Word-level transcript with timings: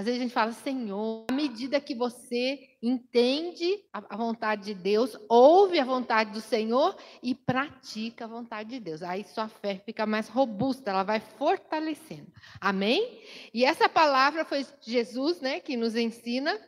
Às 0.00 0.06
vezes 0.06 0.18
a 0.18 0.22
gente 0.22 0.32
fala, 0.32 0.52
Senhor, 0.52 1.26
à 1.28 1.32
medida 1.34 1.78
que 1.78 1.94
você 1.94 2.70
entende 2.82 3.84
a 3.92 4.16
vontade 4.16 4.64
de 4.64 4.74
Deus, 4.74 5.14
ouve 5.28 5.78
a 5.78 5.84
vontade 5.84 6.32
do 6.32 6.40
Senhor 6.40 6.96
e 7.22 7.34
pratica 7.34 8.24
a 8.24 8.26
vontade 8.26 8.70
de 8.70 8.80
Deus. 8.80 9.02
Aí 9.02 9.24
sua 9.24 9.46
fé 9.46 9.76
fica 9.84 10.06
mais 10.06 10.26
robusta, 10.26 10.88
ela 10.88 11.02
vai 11.02 11.20
fortalecendo. 11.20 12.32
Amém? 12.58 13.22
E 13.52 13.62
essa 13.62 13.90
palavra 13.90 14.42
foi 14.42 14.64
Jesus, 14.80 15.42
né, 15.42 15.60
que 15.60 15.76
nos 15.76 15.94
ensina, 15.94 16.58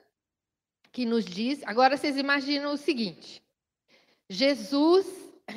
que 0.93 1.07
nos 1.07 1.25
diz. 1.25 1.63
Agora 1.65 1.97
vocês 1.97 2.19
imaginam 2.19 2.75
o 2.75 2.77
seguinte: 2.77 3.43
Jesus, 4.29 5.07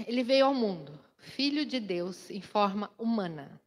ele 0.07 0.23
veio 0.23 0.45
ao 0.45 0.53
mundo, 0.53 0.97
filho 1.17 1.65
de 1.65 1.81
Deus 1.81 2.29
em 2.29 2.39
forma 2.39 2.89
humana. 2.97 3.61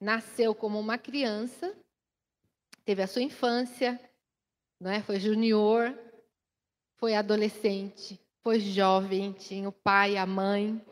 Nasceu 0.00 0.52
como 0.52 0.80
uma 0.80 0.98
criança 0.98 1.72
teve 2.84 3.02
a 3.02 3.06
sua 3.06 3.22
infância, 3.22 4.00
não 4.80 4.90
é? 4.90 5.02
foi 5.02 5.20
junior, 5.20 5.96
foi 6.96 7.14
adolescente, 7.14 8.20
foi 8.42 8.60
jovem, 8.60 9.32
tinha 9.32 9.68
o 9.68 9.72
pai 9.72 10.16
a 10.16 10.26
mãe. 10.26 10.84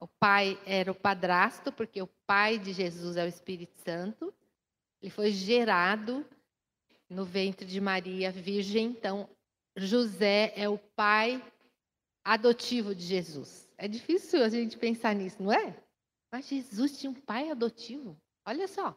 O 0.00 0.06
pai 0.06 0.60
era 0.66 0.92
o 0.92 0.94
padrasto, 0.94 1.72
porque 1.72 2.02
o 2.02 2.06
pai 2.26 2.58
de 2.58 2.72
Jesus 2.72 3.16
é 3.16 3.24
o 3.24 3.28
Espírito 3.28 3.74
Santo. 3.82 4.34
Ele 5.00 5.10
foi 5.10 5.30
gerado 5.30 6.26
no 7.08 7.24
ventre 7.24 7.66
de 7.66 7.80
Maria, 7.80 8.30
virgem. 8.30 8.86
Então, 8.86 9.28
José 9.76 10.52
é 10.56 10.68
o 10.68 10.78
pai 10.78 11.42
adotivo 12.22 12.94
de 12.94 13.04
Jesus. 13.04 13.68
É 13.78 13.88
difícil 13.88 14.42
a 14.42 14.48
gente 14.48 14.76
pensar 14.76 15.14
nisso, 15.14 15.42
não 15.42 15.52
é? 15.52 15.76
Mas 16.30 16.48
Jesus 16.48 16.98
tinha 16.98 17.10
um 17.10 17.14
pai 17.14 17.50
adotivo. 17.50 18.16
Olha 18.46 18.68
só. 18.68 18.96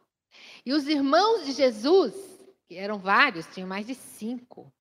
E 0.66 0.74
os 0.74 0.88
irmãos 0.88 1.46
de 1.46 1.54
Jesus 1.54 2.37
eram 2.70 2.98
vários, 2.98 3.46
tinham 3.48 3.68
mais 3.68 3.88
de 3.88 3.96
cinco. 3.96 4.72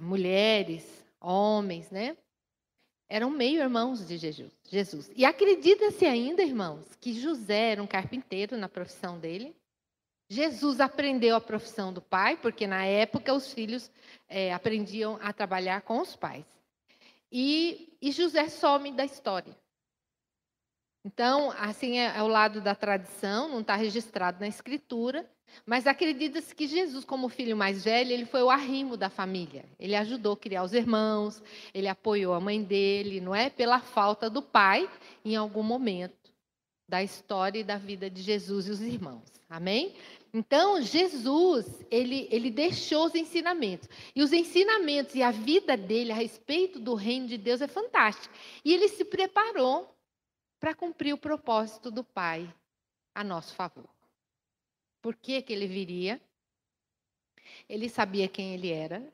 Mulheres, 0.00 1.04
homens, 1.20 1.90
né? 1.90 2.16
Eram 3.08 3.30
meio-irmãos 3.30 4.06
de 4.06 4.16
Jesus. 4.16 5.10
E 5.14 5.24
acredita-se 5.24 6.06
ainda, 6.06 6.42
irmãos, 6.42 6.96
que 7.00 7.12
José 7.12 7.72
era 7.72 7.82
um 7.82 7.86
carpinteiro 7.86 8.56
na 8.56 8.68
profissão 8.68 9.18
dele. 9.18 9.54
Jesus 10.28 10.80
aprendeu 10.80 11.36
a 11.36 11.40
profissão 11.40 11.92
do 11.92 12.00
pai, 12.00 12.36
porque 12.36 12.66
na 12.66 12.84
época 12.84 13.34
os 13.34 13.52
filhos 13.52 13.90
é, 14.26 14.52
aprendiam 14.54 15.18
a 15.20 15.32
trabalhar 15.32 15.82
com 15.82 16.00
os 16.00 16.16
pais. 16.16 16.46
E, 17.30 17.96
e 18.00 18.10
José 18.10 18.48
some 18.48 18.90
da 18.92 19.04
história. 19.04 19.54
Então, 21.04 21.52
assim 21.58 21.98
é, 21.98 22.16
é 22.16 22.22
o 22.22 22.28
lado 22.28 22.60
da 22.60 22.74
tradição, 22.74 23.48
não 23.48 23.60
está 23.60 23.76
registrado 23.76 24.40
na 24.40 24.48
escritura, 24.48 25.28
mas 25.66 25.86
acredita-se 25.86 26.54
que 26.54 26.66
Jesus, 26.66 27.04
como 27.04 27.28
filho 27.28 27.56
mais 27.56 27.84
velho, 27.84 28.10
ele 28.10 28.24
foi 28.24 28.42
o 28.42 28.50
arrimo 28.50 28.96
da 28.96 29.10
família. 29.10 29.66
Ele 29.78 29.94
ajudou 29.94 30.32
a 30.32 30.36
criar 30.36 30.64
os 30.64 30.72
irmãos, 30.72 31.42
ele 31.72 31.88
apoiou 31.88 32.32
a 32.32 32.40
mãe 32.40 32.62
dele, 32.62 33.20
não 33.20 33.34
é? 33.34 33.50
Pela 33.50 33.80
falta 33.80 34.30
do 34.30 34.42
pai 34.42 34.88
em 35.24 35.36
algum 35.36 35.62
momento 35.62 36.32
da 36.88 37.02
história 37.02 37.58
e 37.58 37.64
da 37.64 37.76
vida 37.76 38.10
de 38.10 38.22
Jesus 38.22 38.66
e 38.66 38.70
os 38.70 38.80
irmãos. 38.80 39.22
Amém? 39.48 39.94
Então, 40.32 40.82
Jesus, 40.82 41.84
ele, 41.90 42.26
ele 42.30 42.50
deixou 42.50 43.06
os 43.06 43.14
ensinamentos. 43.14 43.88
E 44.16 44.22
os 44.22 44.32
ensinamentos 44.32 45.14
e 45.14 45.22
a 45.22 45.30
vida 45.30 45.76
dele 45.76 46.10
a 46.10 46.14
respeito 46.14 46.80
do 46.80 46.94
reino 46.94 47.28
de 47.28 47.38
Deus 47.38 47.60
é 47.60 47.68
fantástico. 47.68 48.34
E 48.64 48.74
ele 48.74 48.88
se 48.88 49.04
preparou 49.04 49.93
para 50.58 50.74
cumprir 50.74 51.12
o 51.12 51.18
propósito 51.18 51.90
do 51.90 52.02
Pai 52.02 52.52
a 53.14 53.22
nosso 53.22 53.54
favor. 53.54 53.88
Por 55.00 55.14
que, 55.14 55.42
que 55.42 55.52
ele 55.52 55.66
viria? 55.66 56.20
Ele 57.68 57.88
sabia 57.88 58.26
quem 58.26 58.54
ele 58.54 58.70
era. 58.70 59.06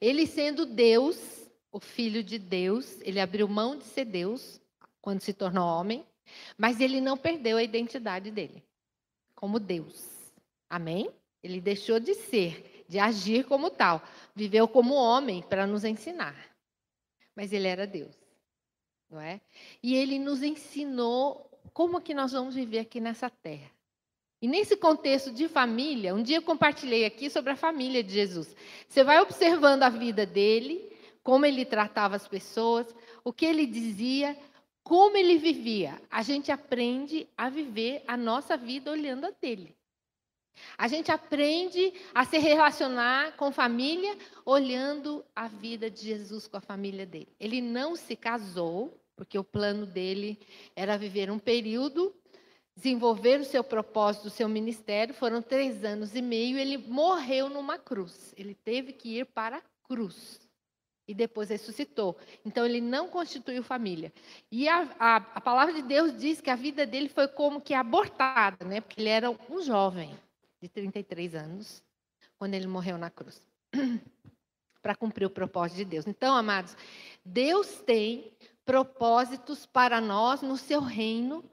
Ele, 0.00 0.26
sendo 0.26 0.66
Deus, 0.66 1.48
o 1.72 1.80
Filho 1.80 2.22
de 2.22 2.38
Deus, 2.38 3.00
ele 3.00 3.20
abriu 3.20 3.48
mão 3.48 3.76
de 3.76 3.84
ser 3.84 4.04
Deus 4.04 4.60
quando 5.00 5.20
se 5.20 5.32
tornou 5.32 5.66
homem, 5.66 6.04
mas 6.58 6.80
ele 6.80 7.00
não 7.00 7.16
perdeu 7.16 7.56
a 7.56 7.62
identidade 7.62 8.30
dele 8.30 8.62
como 9.34 9.58
Deus. 9.58 10.30
Amém? 10.68 11.10
Ele 11.42 11.60
deixou 11.60 11.98
de 11.98 12.14
ser, 12.14 12.84
de 12.86 12.98
agir 12.98 13.46
como 13.46 13.70
tal. 13.70 14.02
Viveu 14.34 14.68
como 14.68 14.94
homem 14.94 15.42
para 15.42 15.66
nos 15.66 15.84
ensinar. 15.84 16.36
Mas 17.34 17.52
ele 17.52 17.66
era 17.66 17.86
Deus 17.86 18.19
não 19.10 19.20
é? 19.20 19.40
E 19.82 19.94
ele 19.94 20.18
nos 20.18 20.42
ensinou 20.42 21.50
como 21.72 22.00
que 22.00 22.14
nós 22.14 22.32
vamos 22.32 22.54
viver 22.54 22.78
aqui 22.78 23.00
nessa 23.00 23.28
terra. 23.28 23.70
E 24.42 24.48
nesse 24.48 24.76
contexto 24.76 25.30
de 25.30 25.48
família, 25.48 26.14
um 26.14 26.22
dia 26.22 26.38
eu 26.38 26.42
compartilhei 26.42 27.04
aqui 27.04 27.28
sobre 27.28 27.52
a 27.52 27.56
família 27.56 28.02
de 28.02 28.12
Jesus. 28.12 28.56
Você 28.88 29.04
vai 29.04 29.20
observando 29.20 29.82
a 29.82 29.90
vida 29.90 30.24
dele, 30.24 30.90
como 31.22 31.44
ele 31.44 31.64
tratava 31.64 32.16
as 32.16 32.26
pessoas, 32.26 32.94
o 33.22 33.32
que 33.32 33.44
ele 33.44 33.66
dizia, 33.66 34.36
como 34.82 35.16
ele 35.16 35.36
vivia. 35.36 36.00
A 36.10 36.22
gente 36.22 36.50
aprende 36.50 37.28
a 37.36 37.50
viver 37.50 38.02
a 38.06 38.16
nossa 38.16 38.56
vida 38.56 38.90
olhando 38.90 39.26
a 39.26 39.30
dele. 39.30 39.76
A 40.76 40.88
gente 40.88 41.10
aprende 41.10 41.92
a 42.14 42.24
se 42.24 42.38
relacionar 42.38 43.36
com 43.36 43.52
família 43.52 44.16
olhando 44.44 45.24
a 45.34 45.46
vida 45.46 45.90
de 45.90 46.02
Jesus 46.02 46.46
com 46.46 46.56
a 46.56 46.60
família 46.60 47.04
dele. 47.04 47.28
Ele 47.38 47.60
não 47.60 47.96
se 47.96 48.16
casou, 48.16 48.98
porque 49.14 49.38
o 49.38 49.44
plano 49.44 49.84
dele 49.84 50.38
era 50.74 50.96
viver 50.96 51.30
um 51.30 51.38
período, 51.38 52.14
desenvolver 52.74 53.40
o 53.40 53.44
seu 53.44 53.62
propósito, 53.62 54.28
o 54.28 54.30
seu 54.30 54.48
ministério. 54.48 55.14
Foram 55.14 55.42
três 55.42 55.84
anos 55.84 56.14
e 56.14 56.22
meio. 56.22 56.58
Ele 56.58 56.78
morreu 56.78 57.48
numa 57.48 57.78
cruz. 57.78 58.34
Ele 58.36 58.54
teve 58.54 58.92
que 58.92 59.18
ir 59.18 59.26
para 59.26 59.58
a 59.58 59.62
cruz. 59.84 60.40
E 61.06 61.12
depois 61.12 61.50
ressuscitou. 61.50 62.16
Então, 62.44 62.64
ele 62.64 62.80
não 62.80 63.08
constituiu 63.08 63.62
família. 63.62 64.12
E 64.50 64.68
a, 64.68 64.88
a, 64.98 65.16
a 65.16 65.40
palavra 65.40 65.74
de 65.74 65.82
Deus 65.82 66.16
diz 66.16 66.40
que 66.40 66.48
a 66.48 66.54
vida 66.54 66.86
dele 66.86 67.08
foi 67.08 67.26
como 67.26 67.60
que 67.60 67.74
abortada, 67.74 68.64
né? 68.64 68.80
porque 68.80 69.00
ele 69.00 69.10
era 69.10 69.30
um 69.30 69.60
jovem 69.60 70.16
de 70.60 70.68
33 70.68 71.34
anos, 71.34 71.82
quando 72.38 72.54
ele 72.54 72.66
morreu 72.66 72.98
na 72.98 73.10
cruz. 73.10 73.40
para 74.82 74.94
cumprir 74.94 75.26
o 75.26 75.30
propósito 75.30 75.78
de 75.78 75.84
Deus. 75.84 76.06
Então, 76.06 76.34
amados, 76.34 76.76
Deus 77.24 77.82
tem 77.82 78.32
propósitos 78.64 79.66
para 79.66 80.00
nós 80.00 80.42
no 80.42 80.56
seu 80.56 80.80
reino, 80.80 81.44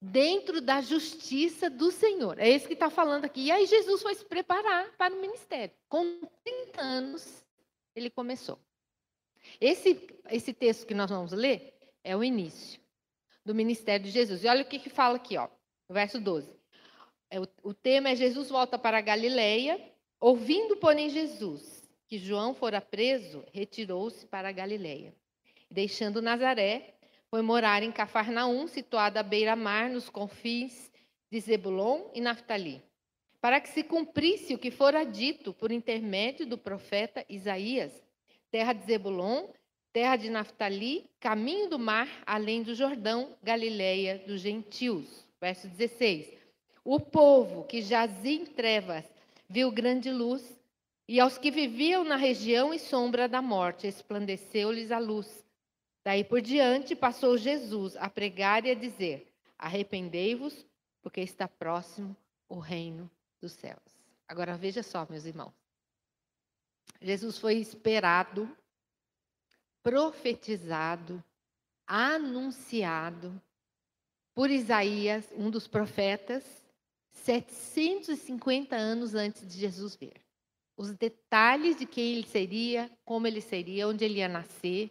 dentro 0.00 0.60
da 0.60 0.80
justiça 0.80 1.70
do 1.70 1.90
Senhor. 1.90 2.38
É 2.38 2.48
isso 2.48 2.66
que 2.66 2.74
está 2.74 2.90
falando 2.90 3.24
aqui. 3.24 3.42
E 3.42 3.50
aí 3.50 3.66
Jesus 3.66 4.02
foi 4.02 4.14
se 4.14 4.24
preparar 4.24 4.90
para 4.96 5.14
o 5.14 5.20
ministério. 5.20 5.74
Com 5.88 6.20
30 6.44 6.80
anos, 6.80 7.44
ele 7.94 8.10
começou. 8.10 8.58
Esse, 9.60 10.08
esse 10.30 10.52
texto 10.52 10.86
que 10.86 10.94
nós 10.94 11.08
vamos 11.08 11.32
ler 11.32 11.72
é 12.02 12.16
o 12.16 12.24
início 12.24 12.80
do 13.44 13.54
ministério 13.54 14.04
de 14.04 14.10
Jesus. 14.10 14.42
E 14.42 14.48
olha 14.48 14.62
o 14.62 14.66
que, 14.66 14.78
que 14.78 14.90
fala 14.90 15.16
aqui, 15.16 15.36
ó, 15.36 15.48
verso 15.88 16.20
12. 16.20 16.52
É, 17.30 17.40
o, 17.40 17.46
o 17.62 17.74
tema 17.74 18.10
é 18.10 18.16
Jesus 18.16 18.48
volta 18.48 18.78
para 18.78 19.00
Galileia, 19.00 19.80
ouvindo, 20.20 20.76
porém, 20.76 21.10
Jesus 21.10 21.76
que 22.08 22.18
João 22.18 22.54
fora 22.54 22.80
preso, 22.80 23.44
retirou-se 23.52 24.26
para 24.26 24.52
Galileia. 24.52 25.12
Deixando 25.70 26.22
Nazaré, 26.22 26.94
foi 27.28 27.42
morar 27.42 27.82
em 27.82 27.90
Cafarnaum, 27.90 28.68
situada 28.68 29.20
à 29.20 29.22
beira-mar, 29.22 29.90
nos 29.90 30.08
confins 30.08 30.90
de 31.30 31.40
Zebulon 31.40 32.08
e 32.14 32.20
Naftali, 32.20 32.80
para 33.40 33.60
que 33.60 33.68
se 33.68 33.82
cumprisse 33.82 34.54
o 34.54 34.58
que 34.58 34.70
fora 34.70 35.04
dito 35.04 35.52
por 35.52 35.72
intermédio 35.72 36.46
do 36.46 36.56
profeta 36.56 37.24
Isaías, 37.28 37.92
terra 38.50 38.72
de 38.72 38.86
Zebulon, 38.86 39.48
terra 39.92 40.14
de 40.14 40.30
Naftali, 40.30 41.10
caminho 41.18 41.68
do 41.68 41.78
mar, 41.78 42.08
além 42.24 42.62
do 42.62 42.74
Jordão, 42.74 43.36
Galileia 43.42 44.22
dos 44.26 44.40
gentios. 44.40 45.26
Verso 45.40 45.66
16. 45.66 46.35
O 46.88 47.00
povo 47.00 47.64
que 47.64 47.82
jazia 47.82 48.30
em 48.30 48.46
trevas 48.46 49.04
viu 49.48 49.72
grande 49.72 50.12
luz, 50.12 50.56
e 51.08 51.18
aos 51.18 51.36
que 51.36 51.50
viviam 51.50 52.04
na 52.04 52.14
região 52.14 52.72
e 52.72 52.78
sombra 52.78 53.28
da 53.28 53.42
morte, 53.42 53.88
esplandeceu-lhes 53.88 54.92
a 54.92 54.98
luz. 55.00 55.44
Daí 56.04 56.22
por 56.22 56.40
diante 56.40 56.94
passou 56.94 57.36
Jesus 57.36 57.96
a 57.96 58.08
pregar 58.08 58.64
e 58.64 58.70
a 58.70 58.74
dizer: 58.76 59.26
Arrependei-vos, 59.58 60.64
porque 61.02 61.20
está 61.20 61.48
próximo 61.48 62.16
o 62.48 62.60
reino 62.60 63.10
dos 63.40 63.50
céus. 63.50 63.82
Agora 64.28 64.56
veja 64.56 64.84
só, 64.84 65.04
meus 65.10 65.24
irmãos. 65.24 65.54
Jesus 67.02 67.36
foi 67.36 67.54
esperado, 67.54 68.48
profetizado, 69.82 71.20
anunciado 71.84 73.42
por 74.32 74.50
Isaías, 74.50 75.28
um 75.36 75.50
dos 75.50 75.66
profetas, 75.66 76.64
750 77.16 78.76
anos 78.76 79.14
antes 79.14 79.46
de 79.46 79.58
Jesus 79.58 79.96
vir. 79.96 80.14
Os 80.76 80.92
detalhes 80.92 81.76
de 81.76 81.86
quem 81.86 82.16
ele 82.16 82.26
seria, 82.26 82.90
como 83.04 83.26
ele 83.26 83.40
seria, 83.40 83.88
onde 83.88 84.04
ele 84.04 84.18
ia 84.18 84.28
nascer, 84.28 84.90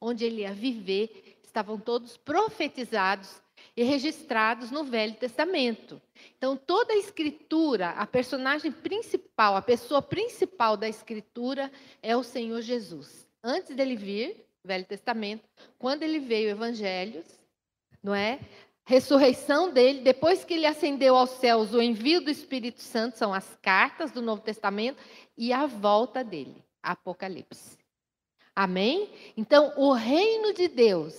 onde 0.00 0.24
ele 0.24 0.42
ia 0.42 0.52
viver, 0.52 1.38
estavam 1.42 1.78
todos 1.78 2.16
profetizados. 2.16 3.40
e 3.76 3.82
registrados 3.82 4.70
no 4.70 4.84
Velho 4.84 5.14
Testamento. 5.14 6.00
Então, 6.36 6.56
toda 6.56 6.94
a 6.94 6.96
escritura, 6.96 7.90
a 7.90 8.06
personagem 8.06 8.72
principal, 8.72 9.54
a 9.54 9.62
pessoa 9.62 10.00
principal 10.00 10.78
da 10.78 10.88
escritura 10.88 11.70
é 12.02 12.16
o 12.16 12.22
Senhor 12.22 12.62
Jesus. 12.62 13.28
Antes 13.44 13.76
dele 13.76 13.96
vir, 13.96 14.46
Velho 14.64 14.86
Testamento, 14.86 15.46
quando 15.78 16.02
ele 16.02 16.18
veio, 16.18 16.48
Evangelhos, 16.48 17.26
não 18.02 18.14
é? 18.14 18.40
Ressurreição 18.90 19.72
dele, 19.72 20.00
depois 20.00 20.44
que 20.44 20.54
ele 20.54 20.66
ascendeu 20.66 21.14
aos 21.14 21.30
céus, 21.30 21.72
o 21.72 21.80
envio 21.80 22.20
do 22.20 22.28
Espírito 22.28 22.82
Santo 22.82 23.16
são 23.16 23.32
as 23.32 23.56
cartas 23.62 24.10
do 24.10 24.20
Novo 24.20 24.42
Testamento 24.42 25.00
e 25.38 25.52
a 25.52 25.64
volta 25.64 26.24
dele, 26.24 26.64
Apocalipse. 26.82 27.78
Amém? 28.52 29.08
Então, 29.36 29.72
o 29.76 29.92
reino 29.92 30.52
de 30.52 30.66
Deus, 30.66 31.14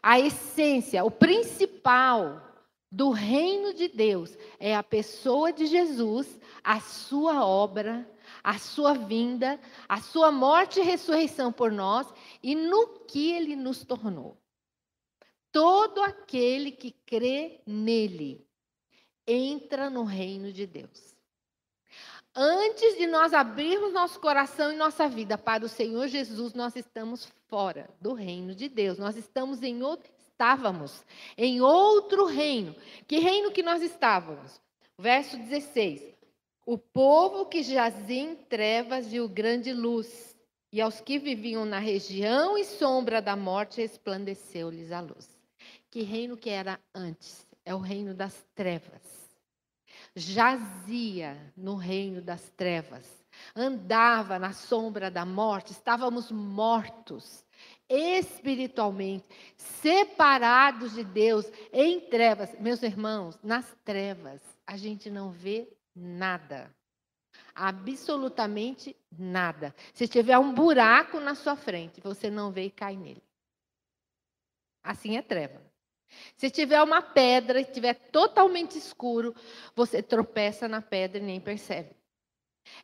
a 0.00 0.20
essência, 0.20 1.04
o 1.04 1.10
principal 1.10 2.40
do 2.88 3.10
reino 3.10 3.74
de 3.74 3.88
Deus 3.88 4.38
é 4.60 4.76
a 4.76 4.82
pessoa 4.84 5.52
de 5.52 5.66
Jesus, 5.66 6.38
a 6.62 6.78
sua 6.78 7.44
obra, 7.44 8.08
a 8.44 8.60
sua 8.60 8.94
vinda, 8.94 9.58
a 9.88 10.00
sua 10.00 10.30
morte 10.30 10.78
e 10.78 10.84
ressurreição 10.84 11.50
por 11.52 11.72
nós 11.72 12.06
e 12.40 12.54
no 12.54 12.86
que 13.08 13.32
ele 13.32 13.56
nos 13.56 13.84
tornou. 13.84 14.40
Todo 15.52 16.02
aquele 16.02 16.72
que 16.72 16.90
crê 16.90 17.60
nele 17.66 18.44
entra 19.26 19.90
no 19.90 20.02
reino 20.02 20.50
de 20.50 20.66
Deus. 20.66 21.12
Antes 22.34 22.96
de 22.96 23.06
nós 23.06 23.34
abrirmos 23.34 23.92
nosso 23.92 24.18
coração 24.18 24.72
e 24.72 24.76
nossa 24.76 25.06
vida 25.06 25.36
para 25.36 25.66
o 25.66 25.68
Senhor 25.68 26.08
Jesus, 26.08 26.54
nós 26.54 26.74
estamos 26.74 27.30
fora 27.46 27.90
do 28.00 28.14
reino 28.14 28.54
de 28.54 28.70
Deus. 28.70 28.98
Nós 28.98 29.16
estamos 29.16 29.62
em 29.62 29.82
outro, 29.82 30.10
estávamos 30.16 31.04
em 31.36 31.60
outro 31.60 32.24
reino. 32.24 32.74
Que 33.06 33.18
reino 33.18 33.52
que 33.52 33.62
nós 33.62 33.82
estávamos? 33.82 34.58
Verso 34.98 35.36
16. 35.36 36.02
O 36.64 36.78
povo 36.78 37.44
que 37.44 37.62
jazia 37.62 38.22
em 38.22 38.34
trevas 38.34 39.08
viu 39.08 39.28
grande 39.28 39.72
luz, 39.72 40.34
e 40.72 40.80
aos 40.80 41.02
que 41.02 41.18
viviam 41.18 41.66
na 41.66 41.78
região 41.78 42.56
e 42.56 42.64
sombra 42.64 43.20
da 43.20 43.36
morte 43.36 43.82
resplandeceu-lhes 43.82 44.90
a 44.90 45.00
luz. 45.00 45.41
Que 45.90 46.02
reino 46.02 46.36
que 46.36 46.50
era 46.50 46.80
antes? 46.94 47.46
É 47.64 47.74
o 47.74 47.78
reino 47.78 48.14
das 48.14 48.44
trevas. 48.54 49.22
Jazia 50.14 51.52
no 51.56 51.76
reino 51.76 52.20
das 52.20 52.50
trevas, 52.50 53.24
andava 53.54 54.38
na 54.38 54.52
sombra 54.52 55.10
da 55.10 55.24
morte, 55.24 55.72
estávamos 55.72 56.30
mortos 56.30 57.44
espiritualmente, 57.88 59.26
separados 59.56 60.94
de 60.94 61.04
Deus, 61.04 61.50
em 61.72 62.00
trevas. 62.00 62.58
Meus 62.58 62.82
irmãos, 62.82 63.38
nas 63.42 63.76
trevas, 63.84 64.40
a 64.66 64.76
gente 64.76 65.10
não 65.10 65.30
vê 65.30 65.68
nada. 65.94 66.74
Absolutamente 67.54 68.96
nada. 69.10 69.74
Se 69.92 70.08
tiver 70.08 70.38
um 70.38 70.54
buraco 70.54 71.20
na 71.20 71.34
sua 71.34 71.54
frente, 71.54 72.00
você 72.00 72.30
não 72.30 72.50
vê 72.50 72.64
e 72.64 72.70
cai 72.70 72.96
nele. 72.96 73.22
Assim 74.82 75.16
é 75.16 75.22
treva. 75.22 75.62
Se 76.36 76.50
tiver 76.50 76.82
uma 76.82 77.00
pedra 77.00 77.58
e 77.58 77.62
estiver 77.62 77.94
totalmente 77.94 78.76
escuro, 78.76 79.34
você 79.74 80.02
tropeça 80.02 80.68
na 80.68 80.82
pedra 80.82 81.18
e 81.18 81.22
nem 81.22 81.40
percebe. 81.40 81.90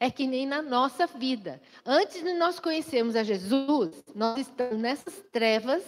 É 0.00 0.10
que 0.10 0.26
nem 0.26 0.46
na 0.46 0.62
nossa 0.62 1.06
vida. 1.06 1.60
Antes 1.84 2.22
de 2.22 2.32
nós 2.34 2.58
conhecermos 2.58 3.14
a 3.14 3.22
Jesus, 3.22 4.02
nós 4.14 4.38
estamos 4.38 4.78
nessas 4.78 5.22
trevas, 5.30 5.84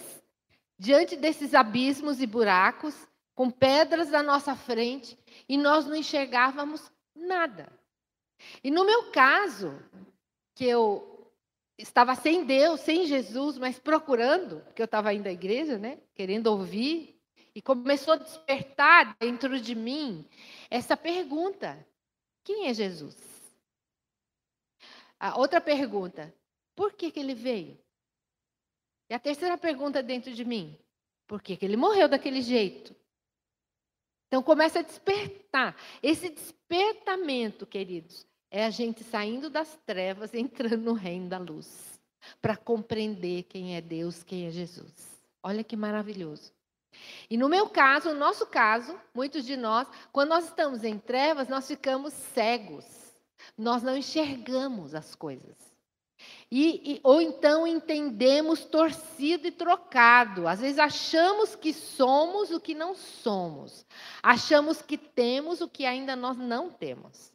diante 0.77 1.15
desses 1.15 1.53
abismos 1.53 2.21
e 2.21 2.27
buracos, 2.27 2.95
com 3.35 3.49
pedras 3.49 4.13
à 4.13 4.21
nossa 4.21 4.55
frente, 4.55 5.17
e 5.47 5.57
nós 5.57 5.85
não 5.85 5.95
enxergávamos 5.95 6.91
nada. 7.15 7.71
E 8.63 8.71
no 8.71 8.85
meu 8.85 9.11
caso, 9.11 9.77
que 10.55 10.65
eu 10.65 11.10
estava 11.81 12.15
sem 12.15 12.45
Deus, 12.45 12.81
sem 12.81 13.05
Jesus, 13.05 13.57
mas 13.57 13.79
procurando, 13.79 14.61
porque 14.61 14.81
eu 14.81 14.85
estava 14.85 15.13
indo 15.13 15.27
à 15.27 15.31
igreja, 15.31 15.77
né? 15.77 15.99
Querendo 16.13 16.47
ouvir, 16.47 17.19
e 17.53 17.61
começou 17.61 18.13
a 18.13 18.17
despertar 18.17 19.15
dentro 19.19 19.59
de 19.59 19.75
mim 19.75 20.27
essa 20.69 20.95
pergunta: 20.95 21.85
quem 22.43 22.67
é 22.67 22.73
Jesus? 22.73 23.17
A 25.19 25.37
outra 25.37 25.59
pergunta: 25.59 26.33
por 26.75 26.93
que, 26.93 27.11
que 27.11 27.19
ele 27.19 27.35
veio? 27.35 27.77
E 29.09 29.13
a 29.13 29.19
terceira 29.19 29.57
pergunta 29.57 30.01
dentro 30.01 30.33
de 30.33 30.45
mim: 30.45 30.77
por 31.27 31.41
que, 31.41 31.57
que 31.57 31.65
ele 31.65 31.77
morreu 31.77 32.07
daquele 32.07 32.41
jeito? 32.41 32.95
Então 34.27 34.41
começa 34.41 34.79
a 34.79 34.83
despertar. 34.83 35.75
Esse 36.01 36.29
despertamento, 36.29 37.65
queridos, 37.65 38.25
é 38.51 38.65
a 38.65 38.69
gente 38.69 39.03
saindo 39.03 39.49
das 39.49 39.79
trevas, 39.85 40.33
entrando 40.33 40.77
no 40.77 40.93
reino 40.93 41.29
da 41.29 41.37
luz, 41.37 41.99
para 42.41 42.57
compreender 42.57 43.43
quem 43.43 43.77
é 43.77 43.81
Deus, 43.81 44.21
quem 44.21 44.45
é 44.45 44.51
Jesus. 44.51 44.93
Olha 45.41 45.63
que 45.63 45.77
maravilhoso. 45.77 46.51
E 47.29 47.37
no 47.37 47.47
meu 47.47 47.69
caso, 47.69 48.09
no 48.09 48.19
nosso 48.19 48.45
caso, 48.45 48.99
muitos 49.15 49.45
de 49.45 49.55
nós, 49.55 49.87
quando 50.11 50.29
nós 50.29 50.45
estamos 50.45 50.83
em 50.83 50.99
trevas, 50.99 51.47
nós 51.47 51.65
ficamos 51.65 52.13
cegos. 52.13 52.85
Nós 53.57 53.81
não 53.81 53.97
enxergamos 53.97 54.93
as 54.93 55.15
coisas. 55.15 55.55
E, 56.51 56.95
e, 56.95 56.99
ou 57.01 57.21
então 57.21 57.65
entendemos 57.65 58.65
torcido 58.65 59.47
e 59.47 59.51
trocado. 59.51 60.47
Às 60.47 60.59
vezes 60.59 60.77
achamos 60.77 61.55
que 61.55 61.73
somos 61.73 62.51
o 62.51 62.59
que 62.59 62.75
não 62.75 62.93
somos. 62.93 63.85
Achamos 64.21 64.81
que 64.81 64.97
temos 64.97 65.61
o 65.61 65.69
que 65.69 65.85
ainda 65.85 66.15
nós 66.15 66.37
não 66.37 66.69
temos. 66.69 67.31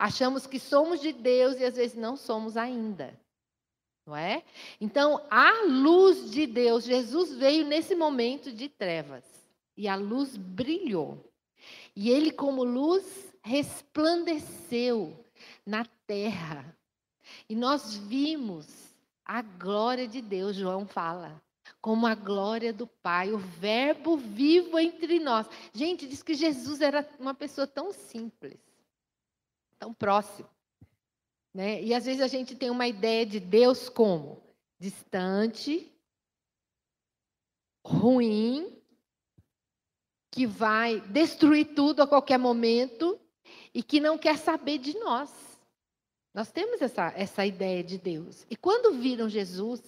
Achamos 0.00 0.46
que 0.46 0.58
somos 0.58 0.98
de 0.98 1.12
Deus 1.12 1.60
e 1.60 1.64
às 1.66 1.76
vezes 1.76 1.94
não 1.94 2.16
somos 2.16 2.56
ainda. 2.56 3.14
Não 4.06 4.16
é? 4.16 4.42
Então, 4.80 5.22
a 5.30 5.66
luz 5.66 6.30
de 6.30 6.46
Deus, 6.46 6.84
Jesus 6.84 7.34
veio 7.34 7.66
nesse 7.66 7.94
momento 7.94 8.50
de 8.50 8.66
trevas 8.66 9.22
e 9.76 9.86
a 9.86 9.96
luz 9.96 10.38
brilhou. 10.38 11.22
E 11.94 12.08
ele, 12.08 12.32
como 12.32 12.64
luz, 12.64 13.30
resplandeceu 13.42 15.22
na 15.66 15.84
terra. 16.06 16.74
E 17.46 17.54
nós 17.54 17.94
vimos 17.94 18.94
a 19.22 19.42
glória 19.42 20.08
de 20.08 20.22
Deus, 20.22 20.56
João 20.56 20.86
fala, 20.86 21.42
como 21.82 22.06
a 22.06 22.14
glória 22.14 22.72
do 22.72 22.86
Pai, 22.86 23.32
o 23.32 23.38
Verbo 23.38 24.16
vivo 24.16 24.78
entre 24.78 25.20
nós. 25.20 25.46
Gente, 25.74 26.08
diz 26.08 26.22
que 26.22 26.32
Jesus 26.32 26.80
era 26.80 27.06
uma 27.18 27.34
pessoa 27.34 27.66
tão 27.66 27.92
simples, 27.92 28.69
tão 29.80 29.94
próximo. 29.94 30.48
Né? 31.52 31.82
E 31.82 31.94
às 31.94 32.04
vezes 32.04 32.20
a 32.20 32.28
gente 32.28 32.54
tem 32.54 32.70
uma 32.70 32.86
ideia 32.86 33.24
de 33.24 33.40
Deus 33.40 33.88
como 33.88 34.40
distante, 34.78 35.90
ruim, 37.84 38.80
que 40.30 40.46
vai 40.46 41.00
destruir 41.00 41.74
tudo 41.74 42.02
a 42.02 42.06
qualquer 42.06 42.38
momento 42.38 43.18
e 43.74 43.82
que 43.82 43.98
não 43.98 44.16
quer 44.16 44.38
saber 44.38 44.78
de 44.78 44.96
nós. 44.98 45.32
Nós 46.32 46.52
temos 46.52 46.80
essa, 46.80 47.12
essa 47.16 47.44
ideia 47.44 47.82
de 47.82 47.98
Deus. 47.98 48.46
E 48.48 48.54
quando 48.54 48.92
viram 49.00 49.28
Jesus, 49.28 49.82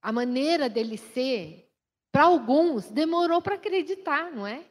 a 0.00 0.12
maneira 0.12 0.68
dele 0.68 0.96
ser, 0.96 1.68
para 2.12 2.24
alguns, 2.24 2.88
demorou 2.90 3.42
para 3.42 3.56
acreditar, 3.56 4.30
não 4.30 4.46
é? 4.46 4.64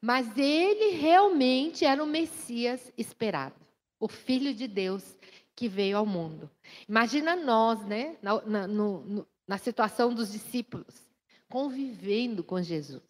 Mas 0.00 0.36
ele 0.36 0.96
realmente 0.96 1.84
era 1.84 2.02
o 2.02 2.06
Messias 2.06 2.92
esperado, 2.96 3.54
o 3.98 4.08
Filho 4.08 4.54
de 4.54 4.66
Deus 4.66 5.16
que 5.54 5.68
veio 5.68 5.96
ao 5.96 6.06
mundo. 6.06 6.50
Imagina 6.88 7.36
nós, 7.36 7.84
né, 7.84 8.16
na, 8.22 8.40
na, 8.42 8.66
no, 8.66 9.26
na 9.46 9.58
situação 9.58 10.14
dos 10.14 10.32
discípulos, 10.32 11.10
convivendo 11.48 12.42
com 12.42 12.60
Jesus. 12.62 13.02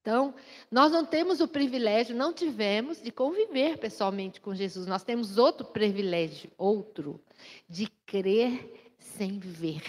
Então, 0.00 0.34
nós 0.70 0.90
não 0.90 1.04
temos 1.04 1.40
o 1.40 1.48
privilégio, 1.48 2.16
não 2.16 2.32
tivemos, 2.32 3.00
de 3.00 3.10
conviver 3.10 3.78
pessoalmente 3.78 4.40
com 4.40 4.54
Jesus. 4.54 4.86
Nós 4.86 5.04
temos 5.04 5.36
outro 5.36 5.66
privilégio, 5.66 6.50
outro, 6.56 7.20
de 7.68 7.86
crer 8.06 8.94
sem 8.98 9.38
ver. 9.38 9.82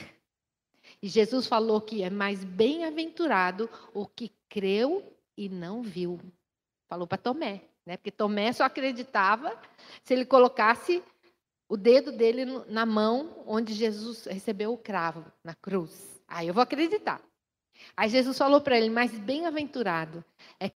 E 1.01 1.07
Jesus 1.07 1.47
falou 1.47 1.81
que 1.81 2.03
é 2.03 2.09
mais 2.09 2.43
bem-aventurado 2.43 3.69
o 3.93 4.05
que 4.05 4.31
creu 4.49 5.01
e 5.37 5.49
não 5.49 5.81
viu. 5.81 6.19
Falou 6.89 7.07
para 7.07 7.17
Tomé, 7.17 7.61
né? 7.85 7.97
Porque 7.97 8.11
Tomé 8.11 8.51
só 8.53 8.63
acreditava 8.63 9.57
se 10.03 10.13
ele 10.13 10.25
colocasse 10.25 11.03
o 11.69 11.77
dedo 11.77 12.11
dele 12.11 12.45
na 12.67 12.85
mão 12.85 13.43
onde 13.45 13.73
Jesus 13.73 14.25
recebeu 14.25 14.73
o 14.73 14.77
cravo 14.77 15.25
na 15.43 15.55
cruz. 15.55 16.21
Aí 16.27 16.47
eu 16.47 16.53
vou 16.53 16.63
acreditar. 16.63 17.21
Aí 17.95 18.09
Jesus 18.09 18.37
falou 18.37 18.61
para 18.61 18.77
ele: 18.77 18.89
Mas 18.89 19.17
bem-aventurado 19.17 20.23
é 20.59 20.69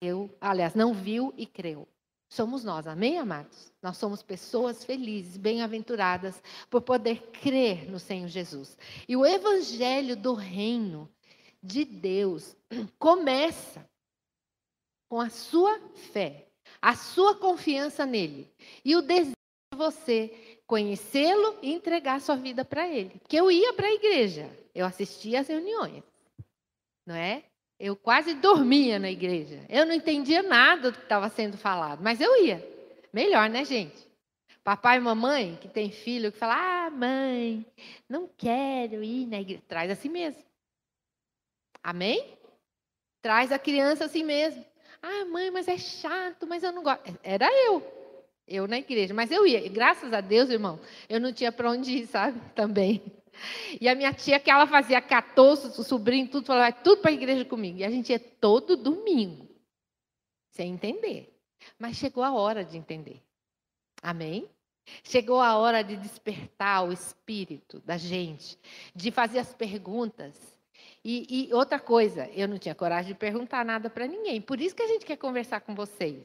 eu, 0.00 0.28
aliás, 0.40 0.74
não 0.74 0.92
viu 0.92 1.32
e 1.36 1.46
creu. 1.46 1.86
Somos 2.28 2.64
nós, 2.64 2.86
amém, 2.86 3.18
amados? 3.18 3.72
Nós 3.82 3.98
somos 3.98 4.22
pessoas 4.22 4.84
felizes, 4.84 5.36
bem-aventuradas 5.36 6.42
por 6.68 6.80
poder 6.80 7.30
crer 7.30 7.88
no 7.88 8.00
Senhor 8.00 8.26
Jesus. 8.26 8.76
E 9.06 9.16
o 9.16 9.24
evangelho 9.24 10.16
do 10.16 10.34
reino 10.34 11.08
de 11.62 11.84
Deus 11.84 12.56
começa 12.98 13.88
com 15.12 15.20
a 15.20 15.28
sua 15.28 15.78
fé, 15.94 16.46
a 16.80 16.96
sua 16.96 17.34
confiança 17.34 18.06
nele 18.06 18.50
e 18.82 18.96
o 18.96 19.02
desejo 19.02 19.36
de 19.70 19.76
você 19.76 20.58
conhecê-lo 20.66 21.58
e 21.60 21.70
entregar 21.70 22.18
sua 22.18 22.34
vida 22.34 22.64
para 22.64 22.88
ele. 22.88 23.18
Porque 23.18 23.38
eu 23.38 23.50
ia 23.50 23.74
para 23.74 23.88
a 23.88 23.92
igreja, 23.92 24.48
eu 24.74 24.86
assistia 24.86 25.40
às 25.40 25.48
reuniões, 25.48 26.02
não 27.06 27.14
é? 27.14 27.44
Eu 27.78 27.94
quase 27.94 28.32
dormia 28.32 28.98
na 28.98 29.10
igreja. 29.10 29.60
Eu 29.68 29.84
não 29.84 29.92
entendia 29.92 30.42
nada 30.42 30.90
do 30.90 30.96
que 30.96 31.04
estava 31.04 31.28
sendo 31.28 31.58
falado, 31.58 32.02
mas 32.02 32.18
eu 32.18 32.46
ia. 32.46 32.66
Melhor, 33.12 33.50
né, 33.50 33.66
gente? 33.66 34.10
Papai 34.64 34.96
e 34.96 35.00
mamãe, 35.00 35.58
que 35.60 35.68
tem 35.68 35.90
filho, 35.90 36.32
que 36.32 36.38
fala: 36.38 36.86
Ah, 36.86 36.90
mãe, 36.90 37.66
não 38.08 38.26
quero 38.26 39.04
ir 39.04 39.26
na 39.26 39.42
igreja. 39.42 39.62
Traz 39.68 39.90
assim 39.90 40.08
mesmo. 40.08 40.42
Amém? 41.82 42.38
Traz 43.20 43.52
a 43.52 43.58
criança 43.58 44.06
assim 44.06 44.24
mesmo. 44.24 44.71
Ah, 45.02 45.24
mãe, 45.24 45.50
mas 45.50 45.66
é 45.66 45.76
chato, 45.76 46.46
mas 46.46 46.62
eu 46.62 46.72
não 46.72 46.82
gosto. 46.82 47.18
Era 47.24 47.50
eu. 47.66 47.82
Eu 48.46 48.68
na 48.68 48.78
igreja. 48.78 49.12
Mas 49.12 49.30
eu 49.30 49.46
ia. 49.46 49.64
E 49.64 49.68
graças 49.68 50.12
a 50.12 50.20
Deus, 50.20 50.48
irmão, 50.48 50.78
eu 51.08 51.20
não 51.20 51.32
tinha 51.32 51.50
para 51.50 51.70
onde 51.70 51.98
ir, 51.98 52.06
sabe? 52.06 52.40
Também. 52.54 53.02
E 53.80 53.88
a 53.88 53.94
minha 53.94 54.12
tia, 54.12 54.38
que 54.38 54.50
ela 54.50 54.66
fazia 54.66 55.00
14, 55.00 55.80
o 55.80 55.84
sobrinho, 55.84 56.28
tudo, 56.28 56.46
falava, 56.46 56.70
vai 56.70 56.82
tudo 56.82 57.02
para 57.02 57.10
a 57.10 57.14
igreja 57.14 57.44
comigo. 57.44 57.78
E 57.78 57.84
a 57.84 57.90
gente 57.90 58.10
ia 58.10 58.18
todo 58.18 58.76
domingo. 58.76 59.48
Sem 60.50 60.72
entender. 60.72 61.34
Mas 61.78 61.96
chegou 61.96 62.22
a 62.22 62.32
hora 62.32 62.64
de 62.64 62.76
entender. 62.76 63.20
Amém? 64.02 64.48
Chegou 65.02 65.40
a 65.40 65.56
hora 65.56 65.82
de 65.82 65.96
despertar 65.96 66.84
o 66.84 66.92
espírito 66.92 67.80
da 67.80 67.96
gente, 67.96 68.58
de 68.94 69.10
fazer 69.10 69.38
as 69.38 69.54
perguntas. 69.54 70.61
E, 71.04 71.48
e 71.48 71.54
outra 71.54 71.80
coisa, 71.80 72.28
eu 72.28 72.46
não 72.46 72.58
tinha 72.58 72.74
coragem 72.74 73.12
de 73.12 73.18
perguntar 73.18 73.64
nada 73.64 73.90
para 73.90 74.06
ninguém. 74.06 74.40
Por 74.40 74.60
isso 74.60 74.74
que 74.74 74.82
a 74.82 74.86
gente 74.86 75.04
quer 75.04 75.16
conversar 75.16 75.60
com 75.60 75.74
vocês. 75.74 76.22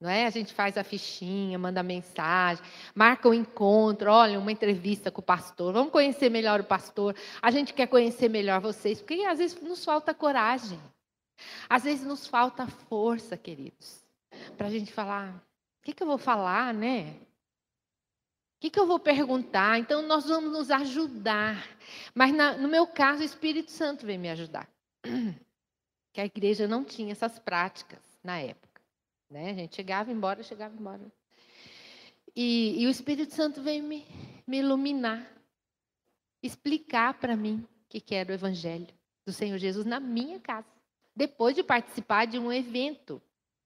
Não 0.00 0.10
é? 0.10 0.26
A 0.26 0.30
gente 0.30 0.52
faz 0.52 0.76
a 0.76 0.82
fichinha, 0.82 1.56
manda 1.58 1.80
mensagem, 1.80 2.64
marca 2.92 3.28
um 3.28 3.34
encontro, 3.34 4.10
olha, 4.10 4.38
uma 4.38 4.50
entrevista 4.50 5.12
com 5.12 5.20
o 5.20 5.24
pastor. 5.24 5.72
Vamos 5.72 5.92
conhecer 5.92 6.28
melhor 6.28 6.60
o 6.60 6.64
pastor. 6.64 7.14
A 7.40 7.50
gente 7.52 7.72
quer 7.72 7.86
conhecer 7.86 8.28
melhor 8.28 8.60
vocês, 8.60 9.00
porque 9.00 9.22
às 9.22 9.38
vezes 9.38 9.60
nos 9.60 9.84
falta 9.84 10.12
coragem. 10.12 10.80
Às 11.68 11.84
vezes 11.84 12.04
nos 12.04 12.26
falta 12.26 12.66
força, 12.66 13.36
queridos, 13.36 14.04
para 14.56 14.66
a 14.66 14.70
gente 14.70 14.92
falar: 14.92 15.36
o 15.36 15.84
que, 15.84 15.92
que 15.92 16.02
eu 16.02 16.06
vou 16.06 16.18
falar, 16.18 16.74
né? 16.74 17.14
Que, 18.62 18.70
que 18.70 18.78
eu 18.78 18.86
vou 18.86 19.00
perguntar? 19.00 19.80
Então, 19.80 20.02
nós 20.02 20.24
vamos 20.24 20.52
nos 20.52 20.70
ajudar. 20.70 21.68
Mas, 22.14 22.32
na, 22.32 22.56
no 22.56 22.68
meu 22.68 22.86
caso, 22.86 23.20
o 23.20 23.24
Espírito 23.24 23.72
Santo 23.72 24.06
veio 24.06 24.20
me 24.20 24.30
ajudar. 24.30 24.68
Que 26.14 26.20
a 26.20 26.26
igreja 26.26 26.68
não 26.68 26.84
tinha 26.84 27.10
essas 27.10 27.38
práticas 27.38 27.98
na 28.22 28.38
época. 28.38 28.82
Né? 29.30 29.50
A 29.50 29.54
gente 29.54 29.74
chegava 29.74 30.12
embora, 30.12 30.42
chegava 30.42 30.76
embora. 30.78 31.00
E, 32.36 32.82
e 32.82 32.86
o 32.86 32.90
Espírito 32.90 33.34
Santo 33.34 33.62
veio 33.62 33.82
me, 33.82 34.06
me 34.46 34.58
iluminar, 34.58 35.26
explicar 36.42 37.14
para 37.14 37.34
mim 37.34 37.66
o 37.86 37.88
que, 37.88 37.98
que 37.98 38.14
era 38.14 38.30
o 38.30 38.34
Evangelho 38.34 38.88
do 39.26 39.32
Senhor 39.32 39.56
Jesus 39.56 39.86
na 39.86 39.98
minha 39.98 40.38
casa. 40.38 40.68
Depois 41.16 41.56
de 41.56 41.64
participar 41.64 42.26
de 42.26 42.38
um 42.38 42.52
evento 42.52 43.22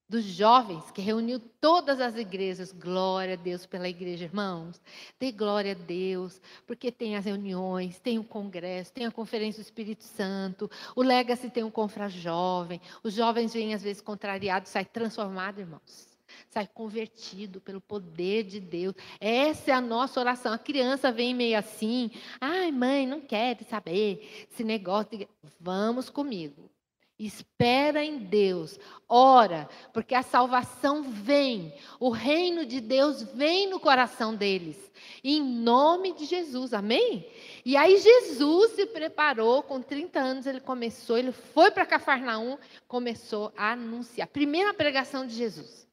dos 0.08 0.24
jovens 0.24 0.90
que 0.90 1.00
reuniu 1.00 1.40
todas 1.60 2.00
as 2.00 2.16
igrejas. 2.16 2.72
Glória 2.72 3.34
a 3.34 3.36
Deus 3.36 3.66
pela 3.66 3.88
igreja, 3.88 4.24
irmãos. 4.24 4.80
Dê 5.18 5.32
glória 5.32 5.72
a 5.72 5.74
Deus, 5.74 6.40
porque 6.66 6.92
tem 6.92 7.16
as 7.16 7.24
reuniões, 7.24 7.98
tem 7.98 8.18
o 8.18 8.24
congresso, 8.24 8.92
tem 8.92 9.06
a 9.06 9.10
conferência 9.10 9.62
do 9.62 9.66
Espírito 9.66 10.04
Santo, 10.04 10.70
o 10.94 11.02
Legacy 11.02 11.50
tem 11.50 11.64
um 11.64 11.70
confra 11.70 12.08
jovem. 12.08 12.80
Os 13.02 13.14
jovens 13.14 13.52
vêm 13.52 13.74
às 13.74 13.82
vezes 13.82 14.00
contrariados, 14.00 14.70
sai 14.70 14.84
transformado, 14.84 15.60
irmãos. 15.60 16.16
Sai 16.50 16.66
convertido 16.66 17.60
pelo 17.60 17.80
poder 17.80 18.44
de 18.44 18.60
Deus. 18.60 18.94
Essa 19.20 19.70
é 19.70 19.74
a 19.74 19.80
nossa 19.80 20.20
oração. 20.20 20.52
A 20.52 20.58
criança 20.58 21.12
vem 21.12 21.34
meio 21.34 21.58
assim. 21.58 22.10
Ai, 22.40 22.70
mãe, 22.72 23.06
não 23.06 23.20
quero 23.20 23.64
saber 23.64 24.46
esse 24.50 24.64
negócio. 24.64 25.18
De... 25.18 25.28
Vamos 25.60 26.10
comigo. 26.10 26.70
Espera 27.18 28.04
em 28.04 28.18
Deus, 28.18 28.78
ora, 29.08 29.70
porque 29.94 30.14
a 30.14 30.22
salvação 30.22 31.02
vem, 31.02 31.72
o 31.98 32.10
reino 32.10 32.66
de 32.66 32.78
Deus 32.78 33.22
vem 33.22 33.70
no 33.70 33.80
coração 33.80 34.34
deles, 34.34 34.92
em 35.24 35.42
nome 35.42 36.12
de 36.12 36.26
Jesus, 36.26 36.74
amém? 36.74 37.26
E 37.64 37.74
aí 37.74 37.96
Jesus 37.96 38.72
se 38.72 38.84
preparou, 38.84 39.62
com 39.62 39.80
30 39.80 40.20
anos 40.20 40.46
ele 40.46 40.60
começou, 40.60 41.16
ele 41.16 41.32
foi 41.32 41.70
para 41.70 41.86
Cafarnaum, 41.86 42.58
começou 42.86 43.50
a 43.56 43.72
anunciar, 43.72 44.28
primeira 44.28 44.74
pregação 44.74 45.26
de 45.26 45.34
Jesus. 45.34 45.88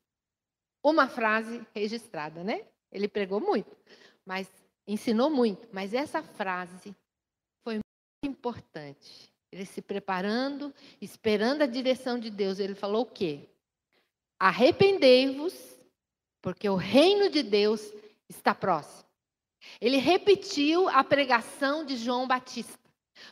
Uma 0.84 1.08
frase 1.08 1.65
registrada, 1.74 2.44
né? 2.44 2.65
Ele 2.92 3.08
pregou 3.08 3.39
muito, 3.39 3.74
mas 4.25 4.51
ensinou 4.86 5.30
muito, 5.30 5.70
mas 5.72 5.94
essa 5.94 6.22
frase 6.22 6.94
foi 7.63 7.75
muito 7.75 7.84
importante. 8.25 9.33
Ele 9.53 9.65
se 9.65 9.83
preparando, 9.83 10.74
esperando 11.00 11.62
a 11.62 11.67
direção 11.67 12.17
de 12.17 12.31
Deus. 12.31 12.57
Ele 12.57 12.74
falou 12.74 13.03
o 13.03 13.05
quê? 13.05 13.48
Arrependei-vos, 14.39 15.53
porque 16.41 16.67
o 16.67 16.75
reino 16.75 17.29
de 17.29 17.43
Deus 17.43 17.93
está 18.27 18.55
próximo. 18.55 19.07
Ele 19.79 19.98
repetiu 19.98 20.89
a 20.89 21.03
pregação 21.03 21.86
de 21.86 21.95
João 21.95 22.27
Batista. 22.27 22.79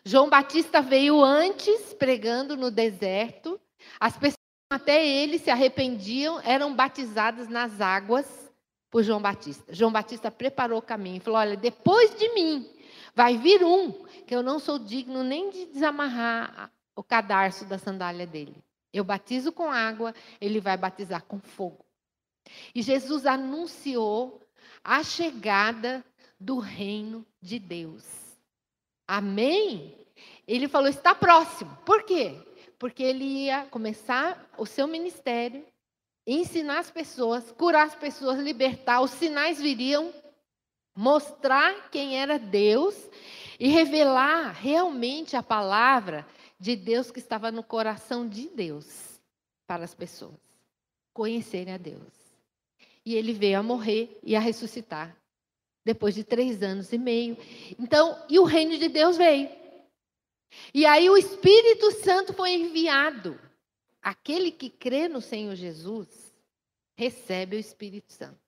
João 0.05 0.29
Batista 0.29 0.79
veio 0.79 1.23
antes 1.23 1.91
pregando 1.95 2.55
no 2.55 2.69
deserto. 2.69 3.59
As 3.99 4.13
pessoas 4.15 4.37
até 4.71 5.03
ele 5.03 5.39
se 5.39 5.49
arrependiam, 5.49 6.39
eram 6.41 6.75
batizadas 6.75 7.49
nas 7.49 7.81
águas 7.81 8.53
por 8.91 9.01
João 9.01 9.19
Batista. 9.19 9.73
João 9.73 9.91
Batista 9.91 10.29
preparou 10.29 10.77
o 10.77 10.83
caminho 10.83 11.17
e 11.17 11.21
falou: 11.21 11.39
Olha, 11.39 11.57
depois 11.57 12.13
de 12.13 12.29
mim 12.35 12.71
Vai 13.15 13.37
vir 13.37 13.63
um 13.63 13.91
que 14.25 14.35
eu 14.35 14.41
não 14.41 14.59
sou 14.59 14.79
digno 14.79 15.23
nem 15.23 15.49
de 15.49 15.65
desamarrar 15.67 16.71
o 16.95 17.03
cadarço 17.03 17.65
da 17.65 17.77
sandália 17.77 18.25
dele. 18.25 18.55
Eu 18.93 19.03
batizo 19.03 19.51
com 19.51 19.71
água, 19.71 20.13
ele 20.39 20.59
vai 20.59 20.77
batizar 20.77 21.23
com 21.23 21.39
fogo. 21.39 21.85
E 22.73 22.81
Jesus 22.81 23.25
anunciou 23.25 24.41
a 24.83 25.03
chegada 25.03 26.03
do 26.39 26.59
reino 26.59 27.25
de 27.41 27.59
Deus. 27.59 28.05
Amém? 29.07 29.95
Ele 30.47 30.67
falou: 30.67 30.87
está 30.87 31.13
próximo. 31.13 31.77
Por 31.85 32.03
quê? 32.03 32.35
Porque 32.79 33.03
ele 33.03 33.23
ia 33.23 33.65
começar 33.65 34.49
o 34.57 34.65
seu 34.65 34.87
ministério, 34.87 35.65
ensinar 36.25 36.79
as 36.79 36.89
pessoas, 36.89 37.51
curar 37.51 37.85
as 37.85 37.95
pessoas, 37.95 38.39
libertar, 38.39 39.01
os 39.01 39.11
sinais 39.11 39.61
viriam 39.61 40.11
mostrar 40.95 41.89
quem 41.89 42.17
era 42.17 42.37
Deus 42.37 42.95
e 43.59 43.67
revelar 43.69 44.51
realmente 44.51 45.35
a 45.35 45.43
palavra 45.43 46.25
de 46.59 46.75
Deus 46.75 47.11
que 47.11 47.19
estava 47.19 47.51
no 47.51 47.63
coração 47.63 48.27
de 48.27 48.47
Deus 48.49 49.19
para 49.65 49.83
as 49.83 49.93
pessoas 49.93 50.39
conhecerem 51.13 51.73
a 51.73 51.77
Deus. 51.77 52.13
E 53.05 53.15
ele 53.15 53.33
veio 53.33 53.59
a 53.59 53.63
morrer 53.63 54.19
e 54.23 54.35
a 54.35 54.39
ressuscitar 54.39 55.15
depois 55.83 56.13
de 56.13 56.23
três 56.23 56.61
anos 56.61 56.91
e 56.93 56.97
meio. 56.97 57.37
Então, 57.79 58.23
e 58.29 58.37
o 58.37 58.43
reino 58.43 58.77
de 58.77 58.87
Deus 58.87 59.17
veio. 59.17 59.49
E 60.73 60.85
aí 60.85 61.09
o 61.09 61.17
Espírito 61.17 61.91
Santo 61.91 62.33
foi 62.33 62.53
enviado. 62.53 63.39
Aquele 64.01 64.51
que 64.51 64.69
crê 64.69 65.07
no 65.07 65.21
Senhor 65.21 65.55
Jesus 65.55 66.35
recebe 66.95 67.55
o 67.55 67.59
Espírito 67.59 68.11
Santo 68.11 68.40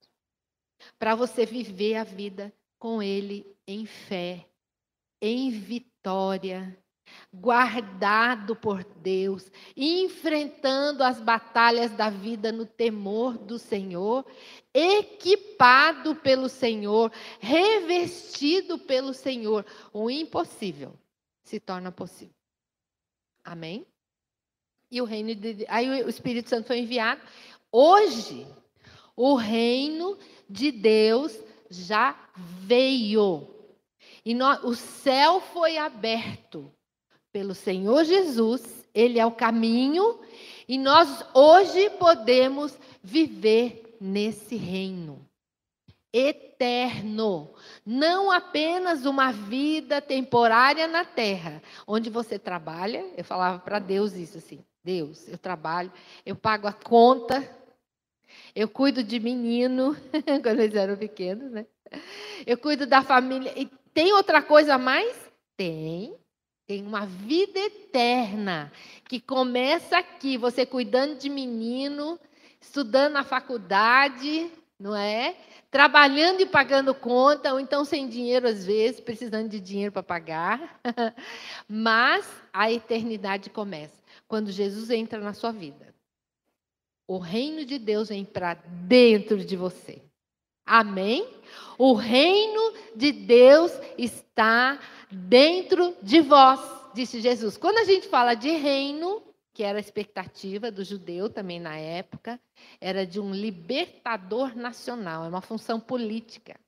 para 0.97 1.15
você 1.15 1.45
viver 1.45 1.95
a 1.95 2.03
vida 2.03 2.53
com 2.79 3.01
Ele 3.01 3.45
em 3.67 3.85
fé, 3.85 4.45
em 5.21 5.49
vitória, 5.51 6.77
guardado 7.33 8.55
por 8.55 8.83
Deus, 8.83 9.49
enfrentando 9.75 11.03
as 11.03 11.19
batalhas 11.19 11.91
da 11.91 12.09
vida 12.09 12.51
no 12.51 12.65
temor 12.65 13.37
do 13.37 13.57
Senhor, 13.57 14.25
equipado 14.73 16.15
pelo 16.15 16.49
Senhor, 16.49 17.11
revestido 17.39 18.77
pelo 18.79 19.13
Senhor. 19.13 19.65
O 19.91 20.09
impossível 20.09 20.93
se 21.43 21.59
torna 21.59 21.91
possível. 21.91 22.35
Amém? 23.43 23.85
E 24.89 25.01
o 25.01 25.05
reino 25.05 25.33
de 25.33 25.65
aí 25.67 26.03
o 26.03 26.09
Espírito 26.09 26.49
Santo 26.49 26.67
foi 26.67 26.79
enviado. 26.79 27.21
Hoje, 27.71 28.45
o 29.15 29.35
reino 29.35 30.17
de 30.49 30.71
Deus 30.71 31.37
já 31.69 32.15
veio. 32.35 33.47
E 34.25 34.35
o 34.63 34.73
céu 34.73 35.41
foi 35.41 35.77
aberto 35.77 36.71
pelo 37.31 37.55
Senhor 37.55 38.03
Jesus, 38.05 38.87
Ele 38.93 39.19
é 39.19 39.25
o 39.25 39.31
caminho, 39.31 40.19
e 40.67 40.77
nós 40.77 41.25
hoje 41.33 41.89
podemos 41.91 42.77
viver 43.01 43.97
nesse 43.99 44.55
reino. 44.55 45.27
eterno, 46.15 47.49
não 47.83 48.31
apenas 48.31 49.03
uma 49.03 49.31
vida 49.31 49.99
temporária 49.99 50.87
na 50.87 51.03
terra, 51.03 51.61
onde 51.87 52.09
você 52.09 52.37
trabalha. 52.37 53.03
Eu 53.17 53.23
falava 53.23 53.57
para 53.57 53.79
Deus 53.79 54.13
isso 54.13 54.37
assim: 54.37 54.63
Deus, 54.83 55.27
eu 55.27 55.37
trabalho, 55.37 55.91
eu 56.23 56.35
pago 56.35 56.67
a 56.67 56.73
conta, 56.73 57.41
eu 58.55 58.67
cuido 58.67 59.03
de 59.03 59.19
menino, 59.19 59.95
quando 60.43 60.59
eles 60.59 60.75
eram 60.75 60.95
pequenos, 60.95 61.51
né? 61.51 61.65
Eu 62.45 62.57
cuido 62.57 62.85
da 62.85 63.01
família. 63.01 63.53
E 63.55 63.69
tem 63.93 64.13
outra 64.13 64.41
coisa 64.41 64.75
a 64.75 64.77
mais? 64.77 65.15
Tem. 65.55 66.15
Tem 66.65 66.85
uma 66.85 67.05
vida 67.05 67.59
eterna 67.59 68.71
que 69.07 69.19
começa 69.19 69.97
aqui, 69.97 70.37
você 70.37 70.65
cuidando 70.65 71.17
de 71.17 71.29
menino, 71.29 72.19
estudando 72.61 73.13
na 73.13 73.23
faculdade, 73.23 74.49
não 74.79 74.95
é? 74.95 75.35
Trabalhando 75.69 76.41
e 76.41 76.45
pagando 76.45 76.95
conta, 76.95 77.53
ou 77.53 77.59
então 77.59 77.83
sem 77.83 78.07
dinheiro 78.07 78.47
às 78.47 78.65
vezes, 78.65 79.01
precisando 79.01 79.49
de 79.49 79.59
dinheiro 79.59 79.91
para 79.91 80.03
pagar. 80.03 80.79
Mas 81.67 82.25
a 82.51 82.71
eternidade 82.71 83.49
começa 83.49 84.01
quando 84.27 84.51
Jesus 84.51 84.89
entra 84.89 85.19
na 85.19 85.33
sua 85.33 85.51
vida. 85.51 85.92
O 87.07 87.17
reino 87.17 87.65
de 87.65 87.77
Deus 87.77 88.09
vem 88.09 88.23
para 88.23 88.53
dentro 88.53 89.43
de 89.43 89.55
você. 89.57 90.01
Amém? 90.65 91.27
O 91.77 91.93
reino 91.93 92.73
de 92.95 93.11
Deus 93.11 93.71
está 93.97 94.79
dentro 95.11 95.95
de 96.01 96.21
vós, 96.21 96.59
disse 96.93 97.19
Jesus. 97.19 97.57
Quando 97.57 97.79
a 97.79 97.83
gente 97.83 98.07
fala 98.07 98.33
de 98.33 98.49
reino, 98.51 99.21
que 99.53 99.63
era 99.63 99.77
a 99.77 99.81
expectativa 99.81 100.71
do 100.71 100.83
judeu 100.83 101.29
também 101.29 101.59
na 101.59 101.77
época, 101.77 102.39
era 102.79 103.05
de 103.05 103.19
um 103.19 103.33
libertador 103.33 104.55
nacional, 104.55 105.25
é 105.25 105.27
uma 105.27 105.41
função 105.41 105.79
política. 105.79 106.59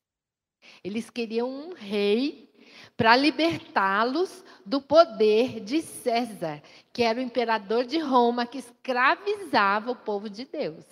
Eles 0.83 1.09
queriam 1.09 1.49
um 1.49 1.73
rei 1.73 2.51
para 2.95 3.15
libertá-los 3.15 4.43
do 4.65 4.81
poder 4.81 5.59
de 5.59 5.81
César, 5.81 6.61
que 6.91 7.03
era 7.03 7.19
o 7.19 7.23
imperador 7.23 7.85
de 7.85 7.99
Roma 7.99 8.45
que 8.45 8.57
escravizava 8.57 9.91
o 9.91 9.95
povo 9.95 10.29
de 10.29 10.45
Deus. 10.45 10.85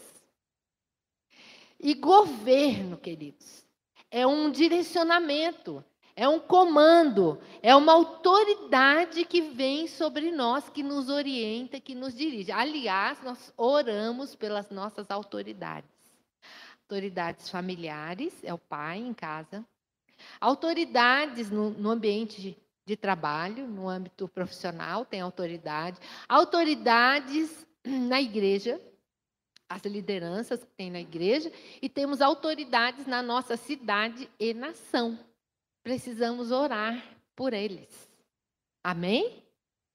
E 1.79 1.93
governo, 1.93 2.97
queridos, 2.97 3.65
é 4.09 4.25
um 4.25 4.49
direcionamento, 4.49 5.83
é 6.15 6.27
um 6.29 6.39
comando, 6.39 7.41
é 7.61 7.75
uma 7.75 7.93
autoridade 7.93 9.25
que 9.25 9.41
vem 9.41 9.87
sobre 9.87 10.31
nós, 10.31 10.69
que 10.69 10.83
nos 10.83 11.09
orienta, 11.09 11.79
que 11.79 11.95
nos 11.95 12.15
dirige. 12.15 12.51
Aliás, 12.51 13.21
nós 13.23 13.51
oramos 13.57 14.35
pelas 14.35 14.69
nossas 14.69 15.09
autoridades. 15.09 15.89
Autoridades 16.83 17.49
familiares, 17.49 18.33
é 18.43 18.53
o 18.53 18.57
pai 18.57 18.99
em 18.99 19.13
casa. 19.13 19.65
Autoridades 20.39 21.49
no, 21.49 21.69
no 21.71 21.89
ambiente 21.89 22.41
de, 22.41 22.57
de 22.85 22.95
trabalho, 22.95 23.67
no 23.67 23.87
âmbito 23.87 24.27
profissional, 24.27 25.05
tem 25.05 25.21
autoridade. 25.21 25.99
Autoridades 26.27 27.65
na 27.83 28.21
igreja, 28.21 28.79
as 29.69 29.81
lideranças 29.83 30.63
que 30.63 30.71
tem 30.77 30.91
na 30.91 30.99
igreja, 30.99 31.51
e 31.81 31.89
temos 31.89 32.21
autoridades 32.21 33.07
na 33.07 33.21
nossa 33.21 33.57
cidade 33.57 34.29
e 34.39 34.53
nação 34.53 35.17
precisamos 35.83 36.49
orar 36.51 37.03
por 37.35 37.53
eles. 37.53 38.09
Amém? 38.83 39.43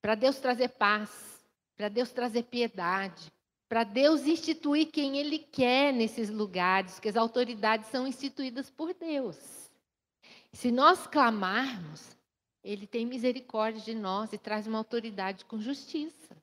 Para 0.01 0.15
Deus 0.15 0.39
trazer 0.39 0.69
paz, 0.69 1.43
para 1.77 1.89
Deus 1.89 2.13
trazer 2.13 2.45
piedade, 2.45 3.33
para 3.69 3.85
Deus 3.85 4.27
instituir 4.27 4.91
quem 4.93 5.19
Ele 5.19 5.39
quer 5.39 5.93
nesses 5.93 6.31
lugares, 6.31 7.01
que 7.01 7.09
as 7.09 7.17
autoridades 7.17 7.89
são 7.89 8.07
instituídas 8.07 8.71
por 8.71 8.95
Deus. 8.95 9.58
Se 10.53 10.71
nós 10.71 11.07
clamarmos, 11.07 12.17
Ele 12.63 12.87
tem 12.87 13.07
misericórdia 13.07 13.83
de 13.83 13.95
nós 13.95 14.33
e 14.33 14.39
traz 14.39 14.67
uma 14.67 14.79
autoridade 14.79 15.45
com 15.45 15.61
justiça. 15.61 16.37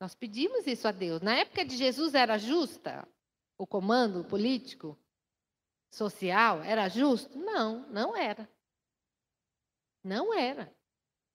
Nós 0.00 0.14
pedimos 0.14 0.66
isso 0.66 0.86
a 0.86 0.92
Deus. 0.92 1.20
Na 1.20 1.34
época 1.34 1.64
de 1.64 1.76
Jesus 1.76 2.14
era 2.14 2.38
justa 2.38 3.06
o 3.56 3.66
comando 3.66 4.24
político, 4.24 4.96
social? 5.90 6.62
Era 6.62 6.88
justo? 6.88 7.36
Não, 7.36 7.80
não 7.88 8.16
era. 8.16 8.48
Não 10.04 10.32
era. 10.32 10.72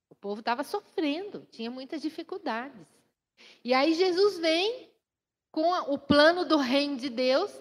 O 0.10 0.16
povo 0.16 0.40
estava 0.40 0.64
sofrendo, 0.64 1.46
tinha 1.52 1.70
muitas 1.70 2.02
dificuldades. 2.02 2.88
E 3.64 3.74
aí 3.74 3.94
Jesus 3.94 4.38
vem 4.38 4.90
com 5.52 5.70
o 5.92 5.98
plano 5.98 6.46
do 6.46 6.58
reino 6.58 6.96
de 6.98 7.10
Deus, 7.10 7.52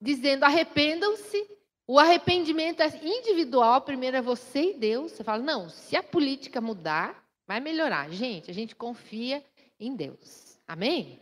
dizendo: 0.00 0.44
arrependam-se. 0.44 1.57
O 1.90 1.98
arrependimento 1.98 2.82
é 2.82 3.00
individual, 3.02 3.80
primeiro 3.80 4.18
é 4.18 4.20
você 4.20 4.72
e 4.72 4.74
Deus. 4.74 5.12
Você 5.12 5.24
fala: 5.24 5.42
não, 5.42 5.70
se 5.70 5.96
a 5.96 6.02
política 6.02 6.60
mudar, 6.60 7.26
vai 7.46 7.60
melhorar. 7.60 8.10
Gente, 8.10 8.50
a 8.50 8.54
gente 8.54 8.76
confia 8.76 9.42
em 9.80 9.96
Deus. 9.96 10.60
Amém? 10.68 11.18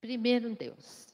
Primeiro 0.00 0.48
em 0.48 0.54
Deus. 0.54 1.08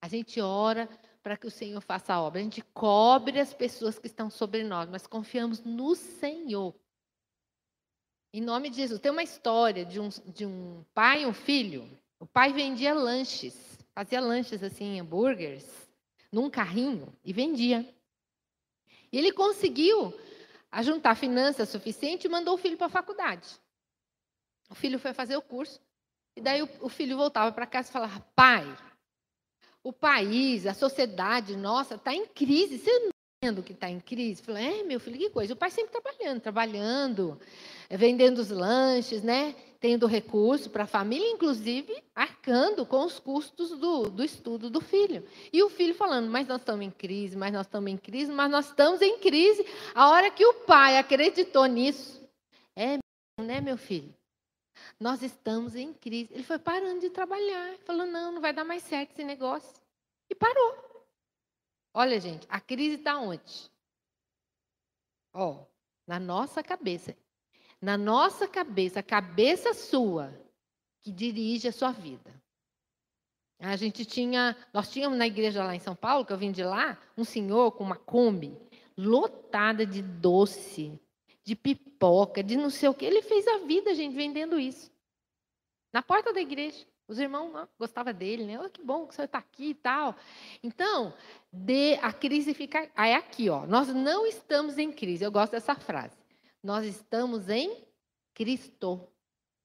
A 0.00 0.08
gente 0.08 0.40
ora 0.40 0.88
para 1.22 1.36
que 1.36 1.46
o 1.46 1.50
Senhor 1.50 1.82
faça 1.82 2.14
a 2.14 2.22
obra. 2.22 2.40
A 2.40 2.42
gente 2.42 2.62
cobre 2.72 3.38
as 3.38 3.52
pessoas 3.52 3.98
que 3.98 4.06
estão 4.06 4.30
sobre 4.30 4.64
nós, 4.64 4.88
mas 4.88 5.06
confiamos 5.06 5.62
no 5.62 5.94
Senhor. 5.94 6.74
Em 8.32 8.40
nome 8.40 8.70
de 8.70 8.76
Jesus. 8.76 8.98
Tem 8.98 9.12
uma 9.12 9.22
história 9.22 9.84
de 9.84 10.00
um, 10.00 10.08
de 10.08 10.46
um 10.46 10.82
pai 10.94 11.24
e 11.24 11.26
um 11.26 11.34
filho. 11.34 11.86
O 12.18 12.24
pai 12.24 12.54
vendia 12.54 12.94
lanches, 12.94 13.78
fazia 13.94 14.22
lanches 14.22 14.62
assim, 14.62 14.98
hambúrgueres, 14.98 15.86
num 16.32 16.48
carrinho 16.48 17.12
e 17.22 17.30
vendia. 17.30 17.86
E 19.12 19.18
ele 19.18 19.32
conseguiu 19.32 20.14
ajuntar 20.70 21.16
finanças 21.16 21.68
suficiente 21.68 22.26
e 22.26 22.30
mandou 22.30 22.54
o 22.54 22.58
filho 22.58 22.76
para 22.76 22.86
a 22.86 22.90
faculdade. 22.90 23.48
O 24.70 24.74
filho 24.74 24.98
foi 24.98 25.12
fazer 25.14 25.36
o 25.36 25.42
curso. 25.42 25.80
E 26.36 26.40
daí 26.40 26.62
o, 26.62 26.88
filho 26.88 27.16
voltava 27.16 27.50
para 27.50 27.66
casa 27.66 27.88
e 27.88 27.92
falava: 27.92 28.20
Pai, 28.34 28.64
o 29.82 29.92
país, 29.92 30.66
a 30.66 30.74
sociedade 30.74 31.56
nossa 31.56 31.94
está 31.94 32.14
em 32.14 32.26
crise. 32.26 32.78
Você 32.78 32.98
não 33.00 33.10
vendo 33.42 33.62
que 33.62 33.72
está 33.72 33.88
em 33.88 34.00
crise? 34.00 34.42
Falei, 34.42 34.80
é, 34.80 34.82
meu 34.84 35.00
filho, 35.00 35.18
que 35.18 35.30
coisa. 35.30 35.54
O 35.54 35.56
pai 35.56 35.70
sempre 35.70 35.92
trabalhando, 35.92 36.40
trabalhando, 36.40 37.40
vendendo 37.90 38.38
os 38.38 38.50
lanches, 38.50 39.22
né? 39.22 39.54
Tendo 39.80 40.06
recurso 40.06 40.70
para 40.70 40.84
a 40.84 40.88
família, 40.88 41.30
inclusive 41.30 42.02
arcando 42.14 42.84
com 42.84 43.04
os 43.04 43.20
custos 43.20 43.70
do, 43.78 44.10
do 44.10 44.24
estudo 44.24 44.68
do 44.68 44.80
filho. 44.80 45.24
E 45.52 45.62
o 45.62 45.70
filho 45.70 45.94
falando, 45.94 46.28
mas 46.28 46.48
nós 46.48 46.60
estamos 46.60 46.84
em 46.84 46.90
crise, 46.90 47.36
mas 47.36 47.52
nós 47.52 47.66
estamos 47.66 47.90
em 47.90 47.96
crise, 47.96 48.32
mas 48.32 48.50
nós 48.50 48.66
estamos 48.66 49.00
em 49.00 49.18
crise. 49.18 49.64
A 49.94 50.08
hora 50.10 50.30
que 50.30 50.44
o 50.44 50.54
pai 50.64 50.98
acreditou 50.98 51.66
nisso, 51.66 52.20
é, 52.74 52.98
né, 53.40 53.60
meu 53.60 53.76
filho? 53.76 54.12
Nós 54.98 55.22
estamos 55.22 55.76
em 55.76 55.92
crise. 55.92 56.32
Ele 56.32 56.42
foi 56.42 56.58
parando 56.58 57.00
de 57.00 57.10
trabalhar, 57.10 57.76
falou, 57.84 58.06
não, 58.06 58.32
não 58.32 58.40
vai 58.40 58.52
dar 58.52 58.64
mais 58.64 58.82
certo 58.82 59.12
esse 59.12 59.24
negócio. 59.24 59.80
E 60.28 60.34
parou. 60.34 60.88
Olha, 61.94 62.20
gente, 62.20 62.46
a 62.50 62.60
crise 62.60 62.96
está 62.96 63.18
onde? 63.18 63.70
Ó, 65.32 65.64
na 66.06 66.18
nossa 66.18 66.62
cabeça. 66.62 67.16
Na 67.80 67.96
nossa 67.96 68.48
cabeça, 68.48 69.00
a 69.00 69.02
cabeça 69.02 69.72
sua 69.72 70.34
que 71.00 71.12
dirige 71.12 71.68
a 71.68 71.72
sua 71.72 71.92
vida. 71.92 72.34
A 73.60 73.76
gente 73.76 74.04
tinha, 74.04 74.56
nós 74.72 74.90
tínhamos 74.90 75.18
na 75.18 75.26
igreja 75.26 75.64
lá 75.64 75.74
em 75.74 75.80
São 75.80 75.94
Paulo, 75.94 76.24
que 76.24 76.32
eu 76.32 76.38
vim 76.38 76.52
de 76.52 76.62
lá, 76.62 76.98
um 77.16 77.24
senhor 77.24 77.72
com 77.72 77.82
uma 77.82 77.96
Kombi 77.96 78.56
lotada 78.96 79.86
de 79.86 80.02
doce, 80.02 81.00
de 81.44 81.54
pipoca, 81.54 82.42
de 82.42 82.56
não 82.56 82.70
sei 82.70 82.88
o 82.88 82.94
que. 82.94 83.04
Ele 83.04 83.22
fez 83.22 83.46
a 83.46 83.58
vida, 83.58 83.94
gente, 83.94 84.14
vendendo 84.14 84.58
isso. 84.58 84.90
Na 85.92 86.02
porta 86.02 86.32
da 86.32 86.40
igreja. 86.40 86.84
Os 87.06 87.18
irmãos 87.18 87.50
gostavam 87.78 88.12
dele, 88.12 88.44
né? 88.44 88.60
Oh, 88.60 88.68
que 88.68 88.82
bom 88.82 89.06
que 89.06 89.14
o 89.14 89.16
senhor 89.16 89.24
está 89.24 89.38
aqui 89.38 89.70
e 89.70 89.74
tal. 89.74 90.14
Então, 90.62 91.14
de, 91.50 91.94
a 92.02 92.12
crise 92.12 92.52
fica. 92.52 92.90
é 92.94 93.14
aqui, 93.14 93.48
ó. 93.48 93.66
Nós 93.66 93.88
não 93.88 94.26
estamos 94.26 94.76
em 94.76 94.92
crise. 94.92 95.24
Eu 95.24 95.32
gosto 95.32 95.52
dessa 95.52 95.74
frase. 95.74 96.17
Nós 96.62 96.84
estamos 96.84 97.48
em 97.48 97.84
Cristo. 98.34 99.00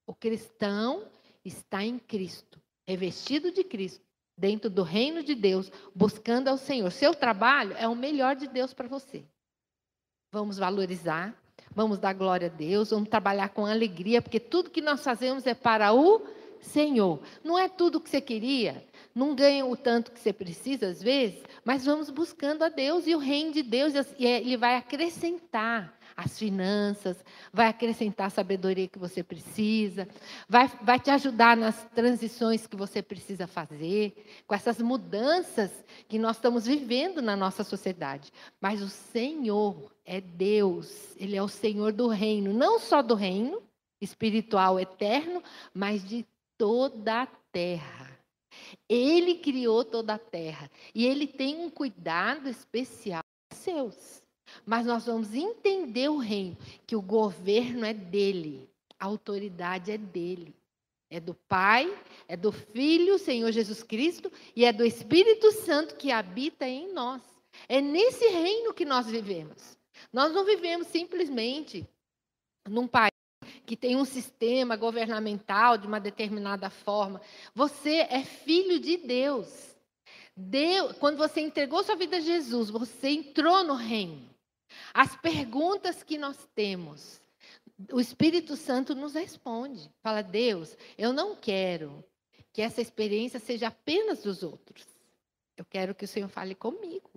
O 0.05 0.13
cristão 0.13 1.05
está 1.43 1.83
em 1.83 1.97
Cristo, 1.97 2.61
revestido 2.87 3.51
de 3.51 3.63
Cristo, 3.63 4.05
dentro 4.37 4.69
do 4.69 4.83
reino 4.83 5.23
de 5.23 5.33
Deus, 5.33 5.71
buscando 5.95 6.49
ao 6.49 6.57
Senhor. 6.57 6.91
Seu 6.91 7.13
trabalho 7.13 7.75
é 7.77 7.87
o 7.87 7.95
melhor 7.95 8.35
de 8.35 8.47
Deus 8.47 8.73
para 8.73 8.87
você. 8.87 9.23
Vamos 10.31 10.57
valorizar, 10.57 11.35
vamos 11.71 11.99
dar 11.99 12.13
glória 12.13 12.47
a 12.47 12.49
Deus, 12.49 12.89
vamos 12.89 13.09
trabalhar 13.09 13.49
com 13.49 13.65
alegria, 13.65 14.21
porque 14.21 14.39
tudo 14.39 14.69
que 14.69 14.81
nós 14.81 15.03
fazemos 15.03 15.45
é 15.47 15.53
para 15.53 15.93
o 15.93 16.21
Senhor. 16.59 17.21
Não 17.43 17.57
é 17.57 17.69
tudo 17.69 17.97
o 17.97 18.01
que 18.01 18.09
você 18.09 18.21
queria, 18.21 18.85
não 19.13 19.35
ganha 19.35 19.65
o 19.65 19.77
tanto 19.77 20.11
que 20.11 20.19
você 20.19 20.33
precisa 20.33 20.87
às 20.87 21.01
vezes, 21.01 21.43
mas 21.63 21.85
vamos 21.85 22.09
buscando 22.09 22.63
a 22.63 22.69
Deus 22.69 23.07
e 23.07 23.15
o 23.15 23.19
reino 23.19 23.51
de 23.51 23.63
Deus, 23.63 23.93
e 24.17 24.25
Ele 24.25 24.57
vai 24.57 24.75
acrescentar 24.75 25.97
as 26.15 26.37
finanças, 26.37 27.23
vai 27.51 27.67
acrescentar 27.67 28.27
a 28.27 28.29
sabedoria 28.29 28.87
que 28.87 28.99
você 28.99 29.23
precisa, 29.23 30.07
vai, 30.47 30.67
vai 30.81 30.99
te 30.99 31.09
ajudar 31.09 31.57
nas 31.57 31.83
transições 31.95 32.67
que 32.67 32.75
você 32.75 33.01
precisa 33.01 33.47
fazer, 33.47 34.43
com 34.47 34.55
essas 34.55 34.79
mudanças 34.79 35.71
que 36.07 36.19
nós 36.19 36.37
estamos 36.37 36.65
vivendo 36.65 37.21
na 37.21 37.35
nossa 37.35 37.63
sociedade. 37.63 38.31
Mas 38.61 38.81
o 38.81 38.89
Senhor 38.89 39.91
é 40.05 40.21
Deus, 40.21 41.15
Ele 41.17 41.35
é 41.35 41.41
o 41.43 41.47
Senhor 41.47 41.91
do 41.91 42.07
reino, 42.07 42.53
não 42.53 42.79
só 42.79 43.01
do 43.01 43.15
reino 43.15 43.61
espiritual 44.01 44.79
eterno, 44.79 45.41
mas 45.73 46.03
de 46.07 46.25
toda 46.57 47.23
a 47.23 47.27
terra. 47.51 48.11
Ele 48.87 49.35
criou 49.35 49.83
toda 49.83 50.13
a 50.13 50.19
terra 50.19 50.69
e 50.93 51.05
ele 51.05 51.25
tem 51.25 51.57
um 51.57 51.69
cuidado 51.69 52.47
especial 52.47 53.23
seus. 53.51 54.22
Mas 54.65 54.85
nós 54.85 55.05
vamos 55.05 55.33
entender 55.33 56.09
o 56.09 56.17
reino, 56.17 56.57
que 56.87 56.95
o 56.95 57.01
governo 57.01 57.85
é 57.85 57.93
dele, 57.93 58.69
a 58.99 59.05
autoridade 59.05 59.91
é 59.91 59.97
dele. 59.97 60.55
É 61.09 61.19
do 61.19 61.35
Pai, 61.35 61.95
é 62.27 62.35
do 62.35 62.51
Filho, 62.51 63.19
Senhor 63.19 63.51
Jesus 63.51 63.83
Cristo, 63.83 64.31
e 64.55 64.65
é 64.65 64.73
do 64.73 64.83
Espírito 64.83 65.51
Santo 65.51 65.95
que 65.95 66.11
habita 66.11 66.67
em 66.67 66.91
nós. 66.91 67.21
É 67.69 67.79
nesse 67.79 68.27
reino 68.29 68.73
que 68.73 68.83
nós 68.83 69.05
vivemos. 69.05 69.77
Nós 70.11 70.33
não 70.33 70.43
vivemos 70.43 70.87
simplesmente 70.87 71.87
num 72.67 72.87
país 72.87 73.11
que 73.65 73.77
tem 73.77 73.95
um 73.95 74.05
sistema 74.05 74.75
governamental 74.75 75.77
de 75.77 75.85
uma 75.85 75.99
determinada 75.99 76.69
forma. 76.69 77.21
Você 77.53 78.07
é 78.09 78.23
filho 78.23 78.79
de 78.79 78.97
Deus. 78.97 79.75
Deus, 80.35 80.97
quando 80.97 81.17
você 81.17 81.41
entregou 81.41 81.83
sua 81.83 81.95
vida 81.95 82.17
a 82.17 82.21
Jesus, 82.21 82.69
você 82.69 83.09
entrou 83.09 83.63
no 83.63 83.75
reino. 83.75 84.32
As 84.93 85.15
perguntas 85.15 86.03
que 86.03 86.17
nós 86.17 86.47
temos, 86.55 87.21
o 87.91 87.99
Espírito 87.99 88.55
Santo 88.55 88.95
nos 88.95 89.13
responde. 89.13 89.91
Fala, 90.01 90.21
Deus, 90.21 90.77
eu 90.97 91.11
não 91.11 91.35
quero 91.35 92.03
que 92.51 92.61
essa 92.61 92.81
experiência 92.81 93.39
seja 93.39 93.67
apenas 93.67 94.23
dos 94.23 94.43
outros. 94.43 94.85
Eu 95.57 95.65
quero 95.65 95.95
que 95.95 96.05
o 96.05 96.07
Senhor 96.07 96.29
fale 96.29 96.55
comigo. 96.55 97.11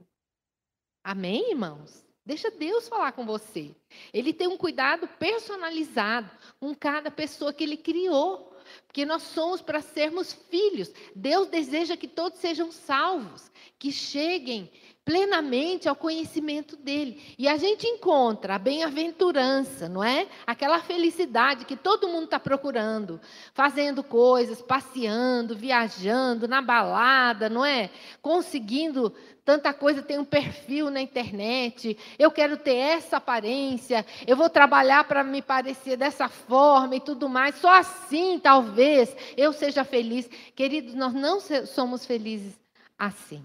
Amém, 1.04 1.50
irmãos? 1.50 2.04
Deixa 2.24 2.50
Deus 2.50 2.88
falar 2.88 3.12
com 3.12 3.24
você. 3.24 3.74
Ele 4.12 4.32
tem 4.32 4.48
um 4.48 4.56
cuidado 4.56 5.06
personalizado 5.06 6.28
com 6.58 6.74
cada 6.74 7.10
pessoa 7.10 7.52
que 7.52 7.62
ele 7.62 7.76
criou. 7.76 8.52
Porque 8.86 9.04
nós 9.04 9.22
somos 9.22 9.62
para 9.62 9.80
sermos 9.80 10.32
filhos. 10.32 10.92
Deus 11.14 11.46
deseja 11.46 11.96
que 11.96 12.08
todos 12.08 12.40
sejam 12.40 12.72
salvos, 12.72 13.48
que 13.78 13.92
cheguem 13.92 14.68
plenamente 15.06 15.88
ao 15.88 15.94
conhecimento 15.94 16.76
dele. 16.76 17.22
E 17.38 17.46
a 17.46 17.56
gente 17.56 17.86
encontra 17.86 18.56
a 18.56 18.58
bem-aventurança, 18.58 19.88
não 19.88 20.02
é? 20.02 20.26
Aquela 20.44 20.80
felicidade 20.80 21.64
que 21.64 21.76
todo 21.76 22.08
mundo 22.08 22.24
está 22.24 22.40
procurando, 22.40 23.20
fazendo 23.54 24.02
coisas, 24.02 24.60
passeando, 24.60 25.54
viajando, 25.54 26.48
na 26.48 26.60
balada, 26.60 27.48
não 27.48 27.64
é? 27.64 27.88
Conseguindo 28.20 29.14
tanta 29.44 29.72
coisa, 29.72 30.02
tem 30.02 30.18
um 30.18 30.24
perfil 30.24 30.90
na 30.90 31.00
internet, 31.00 31.96
eu 32.18 32.32
quero 32.32 32.56
ter 32.56 32.74
essa 32.74 33.18
aparência, 33.18 34.04
eu 34.26 34.36
vou 34.36 34.50
trabalhar 34.50 35.04
para 35.04 35.22
me 35.22 35.40
parecer 35.40 35.96
dessa 35.96 36.28
forma 36.28 36.96
e 36.96 37.00
tudo 37.00 37.28
mais. 37.28 37.54
Só 37.54 37.72
assim, 37.72 38.40
talvez, 38.40 39.16
eu 39.36 39.52
seja 39.52 39.84
feliz. 39.84 40.28
Queridos, 40.56 40.94
nós 40.94 41.14
não 41.14 41.38
somos 41.64 42.04
felizes 42.04 42.58
assim. 42.98 43.44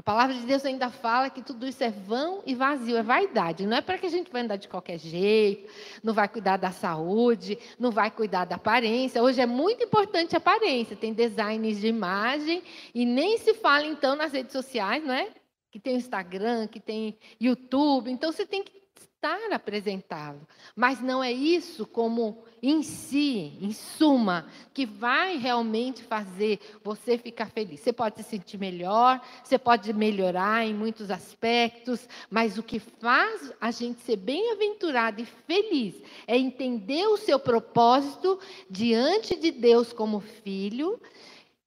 A 0.00 0.02
palavra 0.02 0.34
de 0.34 0.46
Deus 0.46 0.64
ainda 0.64 0.88
fala 0.88 1.28
que 1.28 1.42
tudo 1.42 1.68
isso 1.68 1.84
é 1.84 1.90
vão 1.90 2.42
e 2.46 2.54
vazio, 2.54 2.96
é 2.96 3.02
vaidade. 3.02 3.66
Não 3.66 3.76
é 3.76 3.82
para 3.82 3.98
que 3.98 4.06
a 4.06 4.08
gente 4.08 4.32
vai 4.32 4.40
andar 4.40 4.56
de 4.56 4.66
qualquer 4.66 4.98
jeito, 4.98 5.70
não 6.02 6.14
vai 6.14 6.26
cuidar 6.26 6.56
da 6.56 6.70
saúde, 6.70 7.58
não 7.78 7.90
vai 7.90 8.10
cuidar 8.10 8.46
da 8.46 8.56
aparência. 8.56 9.22
Hoje 9.22 9.42
é 9.42 9.46
muito 9.46 9.84
importante 9.84 10.34
a 10.34 10.38
aparência, 10.38 10.96
tem 10.96 11.12
designs 11.12 11.78
de 11.78 11.88
imagem 11.88 12.62
e 12.94 13.04
nem 13.04 13.36
se 13.36 13.52
fala 13.52 13.84
então 13.84 14.16
nas 14.16 14.32
redes 14.32 14.52
sociais, 14.52 15.04
não 15.04 15.12
é? 15.12 15.28
Que 15.70 15.78
tem 15.78 15.96
Instagram, 15.96 16.66
que 16.66 16.80
tem 16.80 17.18
YouTube. 17.38 18.10
Então 18.10 18.32
você 18.32 18.46
tem 18.46 18.62
que 18.62 18.79
estar 19.20 19.52
apresentá-lo. 19.52 20.40
Mas 20.74 21.00
não 21.00 21.22
é 21.22 21.30
isso 21.30 21.86
como 21.86 22.42
em 22.62 22.82
si, 22.82 23.58
em 23.60 23.72
suma, 23.72 24.48
que 24.72 24.86
vai 24.86 25.36
realmente 25.36 26.02
fazer 26.02 26.58
você 26.82 27.18
ficar 27.18 27.50
feliz. 27.50 27.80
Você 27.80 27.92
pode 27.92 28.16
se 28.16 28.22
sentir 28.22 28.56
melhor, 28.56 29.20
você 29.44 29.58
pode 29.58 29.92
melhorar 29.92 30.66
em 30.66 30.74
muitos 30.74 31.10
aspectos, 31.10 32.08
mas 32.30 32.56
o 32.56 32.62
que 32.62 32.78
faz 32.78 33.52
a 33.60 33.70
gente 33.70 34.00
ser 34.00 34.16
bem-aventurado 34.16 35.20
e 35.20 35.26
feliz 35.26 36.02
é 36.26 36.38
entender 36.38 37.06
o 37.06 37.18
seu 37.18 37.38
propósito 37.38 38.40
diante 38.70 39.36
de 39.36 39.50
Deus 39.50 39.92
como 39.92 40.20
filho 40.20 41.00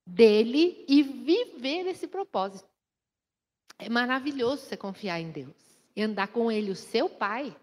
dele 0.06 0.84
e 0.88 1.04
viver 1.04 1.88
esse 1.88 2.08
propósito. 2.08 2.68
É 3.78 3.90
maravilhoso 3.90 4.64
você 4.64 4.76
confiar 4.76 5.20
em 5.20 5.30
Deus 5.30 5.73
e 5.96 6.02
andar 6.02 6.28
com 6.28 6.52
ele, 6.52 6.72
o 6.72 6.76
seu 6.76 7.10
pai. 7.10 7.56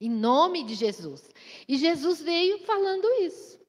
Em 0.00 0.10
nome 0.10 0.64
de 0.64 0.74
Jesus. 0.74 1.28
E 1.68 1.76
Jesus 1.76 2.22
veio 2.22 2.58
falando 2.60 3.06
isso. 3.22 3.60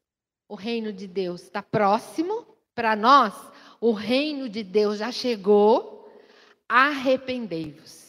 O 0.48 0.56
reino 0.56 0.92
de 0.94 1.08
Deus 1.08 1.44
está 1.44 1.62
próximo 1.62 2.46
para 2.74 2.96
nós. 2.96 3.34
O 3.80 3.92
reino 3.92 4.48
de 4.48 4.64
Deus 4.64 5.00
já 5.00 5.12
chegou. 5.12 6.10
Arrependei-vos. 6.68 8.02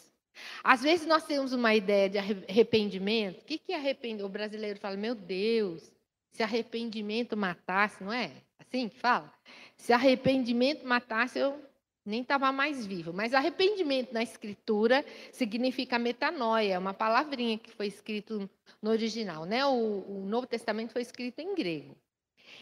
Às 0.62 0.82
vezes 0.82 1.06
nós 1.06 1.24
temos 1.24 1.52
uma 1.52 1.74
ideia 1.74 2.08
de 2.08 2.18
arrependimento. 2.18 3.42
O 3.42 3.44
que 3.44 3.72
é 3.72 3.76
arrepender? 3.76 4.24
O 4.24 4.28
brasileiro 4.28 4.78
fala: 4.78 4.96
Meu 4.96 5.14
Deus, 5.14 5.90
se 6.30 6.42
arrependimento 6.42 7.36
matasse, 7.36 8.02
não 8.02 8.12
é? 8.12 8.30
Assim 8.58 8.88
que 8.88 8.96
fala? 8.96 9.32
Se 9.76 9.92
arrependimento 9.92 10.86
matasse, 10.86 11.38
eu 11.38 11.60
nem 12.04 12.22
estava 12.22 12.50
mais 12.52 12.86
vivo. 12.86 13.12
Mas 13.12 13.34
arrependimento 13.34 14.12
na 14.12 14.22
escritura 14.22 15.04
significa 15.32 15.98
metanoia, 15.98 16.78
uma 16.78 16.94
palavrinha 16.94 17.58
que 17.58 17.70
foi 17.70 17.86
escrito 17.86 18.48
no 18.80 18.90
original. 18.90 19.44
Né? 19.44 19.64
O, 19.64 20.04
o 20.06 20.24
Novo 20.26 20.46
Testamento 20.46 20.92
foi 20.92 21.02
escrito 21.02 21.40
em 21.40 21.54
grego. 21.54 21.96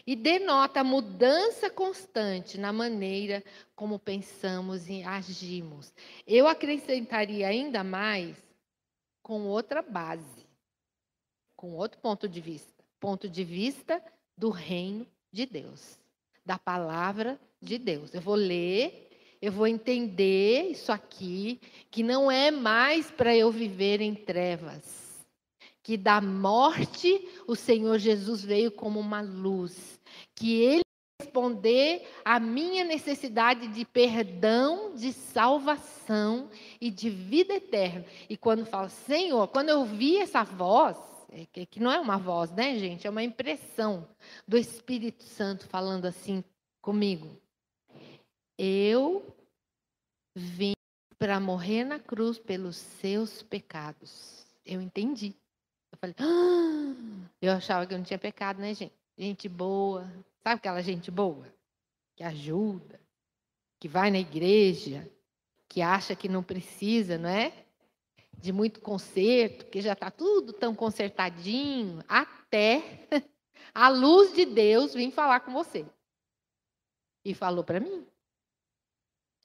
E 0.07 0.15
denota 0.15 0.83
mudança 0.83 1.69
constante 1.69 2.57
na 2.57 2.73
maneira 2.73 3.43
como 3.75 3.99
pensamos 3.99 4.89
e 4.89 5.03
agimos. 5.03 5.93
Eu 6.25 6.47
acrescentaria 6.47 7.47
ainda 7.47 7.83
mais 7.83 8.35
com 9.21 9.45
outra 9.45 9.81
base, 9.81 10.47
com 11.55 11.75
outro 11.75 11.99
ponto 11.99 12.27
de 12.27 12.41
vista 12.41 12.81
ponto 13.01 13.27
de 13.27 13.43
vista 13.43 14.01
do 14.37 14.51
reino 14.51 15.05
de 15.31 15.45
Deus, 15.47 15.99
da 16.45 16.57
palavra 16.59 17.41
de 17.59 17.79
Deus. 17.79 18.13
Eu 18.13 18.21
vou 18.21 18.35
ler 18.35 19.09
eu 19.41 19.51
vou 19.51 19.65
entender 19.65 20.69
isso 20.69 20.91
aqui, 20.91 21.59
que 21.89 22.03
não 22.03 22.29
é 22.29 22.51
mais 22.51 23.09
para 23.09 23.35
eu 23.35 23.51
viver 23.51 23.99
em 23.99 24.13
trevas. 24.13 25.09
Que 25.81 25.97
da 25.97 26.21
morte 26.21 27.27
o 27.47 27.55
Senhor 27.55 27.97
Jesus 27.97 28.43
veio 28.43 28.71
como 28.71 28.99
uma 28.99 29.21
luz. 29.21 29.99
Que 30.35 30.61
ele 30.61 30.81
responder 31.19 32.07
à 32.23 32.39
minha 32.39 32.83
necessidade 32.83 33.67
de 33.69 33.83
perdão, 33.83 34.93
de 34.93 35.11
salvação 35.11 36.49
e 36.79 36.91
de 36.91 37.09
vida 37.09 37.55
eterna. 37.55 38.05
E 38.29 38.37
quando 38.37 38.65
fala, 38.65 38.89
Senhor, 38.89 39.47
quando 39.47 39.69
eu 39.69 39.83
vi 39.85 40.17
essa 40.17 40.43
voz, 40.43 40.97
é 41.31 41.65
que 41.65 41.79
não 41.79 41.91
é 41.91 41.99
uma 41.99 42.17
voz, 42.17 42.51
né, 42.51 42.77
gente? 42.77 43.07
É 43.07 43.09
uma 43.09 43.23
impressão 43.23 44.07
do 44.47 44.55
Espírito 44.55 45.23
Santo 45.23 45.65
falando 45.67 46.05
assim 46.05 46.43
comigo. 46.79 47.40
Eu 48.63 49.25
vim 50.35 50.73
para 51.17 51.39
morrer 51.39 51.83
na 51.83 51.97
cruz 51.97 52.37
pelos 52.37 52.75
seus 52.75 53.41
pecados. 53.41 54.45
Eu 54.63 54.79
entendi. 54.79 55.33
Eu 55.91 55.97
falei, 55.97 56.15
ah! 56.19 57.31
eu 57.41 57.53
achava 57.53 57.87
que 57.87 57.93
eu 57.95 57.97
não 57.97 58.05
tinha 58.05 58.19
pecado, 58.19 58.61
né, 58.61 58.71
gente? 58.75 58.93
Gente 59.17 59.49
boa. 59.49 60.03
Sabe 60.43 60.57
aquela 60.57 60.83
gente 60.83 61.09
boa? 61.09 61.51
Que 62.15 62.23
ajuda, 62.23 63.01
que 63.79 63.87
vai 63.87 64.11
na 64.11 64.19
igreja, 64.19 65.09
que 65.67 65.81
acha 65.81 66.15
que 66.15 66.29
não 66.29 66.43
precisa, 66.43 67.17
não 67.17 67.29
é? 67.29 67.65
De 68.37 68.51
muito 68.51 68.79
conserto, 68.79 69.65
que 69.71 69.81
já 69.81 69.93
está 69.93 70.11
tudo 70.11 70.53
tão 70.53 70.75
consertadinho, 70.75 72.03
até 72.07 73.07
a 73.73 73.89
luz 73.89 74.35
de 74.35 74.45
Deus 74.45 74.93
vir 74.93 75.09
falar 75.09 75.39
com 75.39 75.51
você. 75.51 75.83
E 77.25 77.33
falou 77.33 77.63
para 77.63 77.79
mim. 77.79 78.05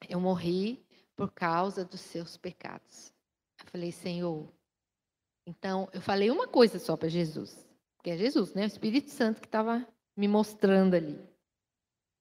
Eu 0.09 0.21
morri 0.21 0.85
por 1.15 1.33
causa 1.33 1.85
dos 1.85 2.01
seus 2.01 2.37
pecados. 2.37 3.13
Eu 3.59 3.71
falei, 3.71 3.93
Senhor. 3.93 4.53
Então, 5.47 5.89
eu 5.93 6.01
falei 6.01 6.31
uma 6.31 6.49
coisa 6.49 6.79
só 6.79 6.97
para 6.97 7.09
Jesus, 7.09 7.67
que 8.03 8.11
é 8.11 8.17
Jesus, 8.17 8.53
né? 8.53 8.65
O 8.65 8.67
Espírito 8.67 9.11
Santo 9.11 9.41
que 9.41 9.47
estava 9.47 9.87
me 10.17 10.27
mostrando 10.27 10.95
ali. 10.95 11.19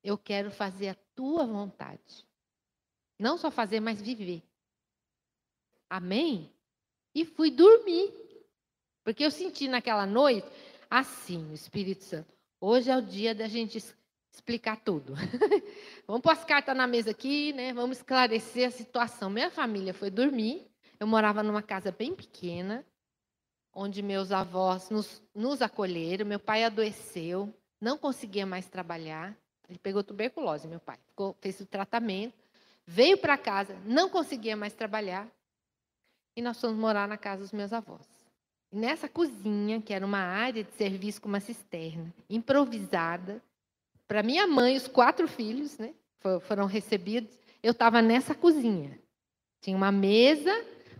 Eu 0.04 0.18
quero 0.18 0.52
fazer 0.52 0.90
a 0.90 0.98
tua 1.16 1.46
vontade. 1.46 2.26
Não 3.18 3.38
só 3.38 3.50
fazer, 3.50 3.80
mas 3.80 4.02
viver. 4.02 4.44
Amém? 5.90 6.56
e 7.16 7.24
fui 7.24 7.50
dormir. 7.50 8.14
Porque 9.04 9.24
eu 9.24 9.32
senti 9.32 9.68
naquela 9.68 10.06
noite, 10.06 10.48
assim, 10.90 11.50
o 11.50 11.54
Espírito 11.54 12.04
Santo. 12.04 12.34
Hoje 12.60 12.92
é 12.92 12.98
o 12.98 13.02
dia 13.02 13.34
da 13.34 13.48
gente 13.48 13.78
explicar 14.36 14.78
tudo. 14.78 15.13
Vamos 16.06 16.21
pôr 16.21 16.32
as 16.32 16.43
cartas 16.43 16.76
na 16.76 16.86
mesa 16.86 17.12
aqui, 17.12 17.54
né? 17.54 17.74
Vamos 17.74 17.98
esclarecer 17.98 18.67
a 18.67 18.71
situação. 18.71 19.30
Minha 19.30 19.50
família 19.50 19.93
foi 19.93 20.10
dormir. 20.10 20.67
Eu 21.00 21.08
morava 21.08 21.41
numa 21.41 21.62
casa 21.62 21.91
bem 21.91 22.13
pequena, 22.13 22.86
onde 23.74 24.02
meus 24.02 24.32
avós 24.32 24.89
nos, 24.89 25.21
nos 25.34 25.62
acolheram. 25.62 26.26
Meu 26.26 26.39
pai 26.39 26.63
adoeceu, 26.63 27.54
não 27.82 27.98
conseguia 27.98 28.45
mais 28.45 28.67
trabalhar. 28.67 29.36
Ele 29.69 29.80
pegou 29.80 30.04
tuberculose, 30.04 30.67
meu 30.67 30.80
pai. 30.80 30.98
Ficou, 31.08 31.36
fez 31.41 31.60
o 31.60 31.65
tratamento, 31.65 32.36
veio 32.86 33.17
para 33.17 33.38
casa, 33.38 33.76
não 33.86 34.10
conseguia 34.10 34.56
mais 34.56 34.74
trabalhar. 34.74 35.28
E 36.36 36.41
nós 36.41 36.60
fomos 36.60 36.78
morar 36.78 37.08
na 37.08 37.17
casa 37.17 37.41
dos 37.41 37.52
meus 37.52 37.74
avós. 37.74 38.08
E 38.71 38.78
nessa 38.78 39.08
cozinha, 39.08 39.82
que 39.82 39.93
era 39.93 40.06
uma 40.06 40.19
área 40.19 40.63
de 40.63 40.71
serviço 40.74 41.21
com 41.21 41.30
uma 41.30 41.39
cisterna, 41.39 42.13
improvisada, 42.30 43.41
para 44.08 44.24
minha 44.24 44.48
mãe, 44.48 44.76
os 44.76 44.88
quatro 44.88 45.28
filhos 45.28 45.78
né, 45.78 45.94
foram 46.41 46.65
recebidos. 46.65 47.38
Eu 47.62 47.72
estava 47.72 48.02
nessa 48.02 48.36
cozinha. 48.36 49.00
Tinha 49.62 49.76
uma 49.76 49.91
mesa, 49.91 50.52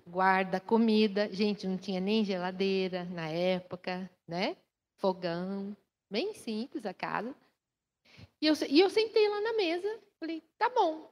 guarda 0.08 0.60
comida. 0.60 1.32
Gente, 1.32 1.68
não 1.68 1.78
tinha 1.78 2.00
nem 2.00 2.26
geladeira 2.26 3.06
na 3.06 3.30
época, 3.30 4.10
né? 4.28 4.58
Fogão, 4.98 5.76
bem 6.10 6.34
simples 6.34 6.86
a 6.86 6.94
casa. 6.94 7.36
E 8.42 8.48
eu, 8.48 8.54
e 8.70 8.80
eu 8.80 8.90
sentei 8.90 9.28
lá 9.30 9.42
na 9.42 9.54
mesa, 9.54 10.00
falei, 10.20 10.42
tá 10.58 10.70
bom. 10.70 11.12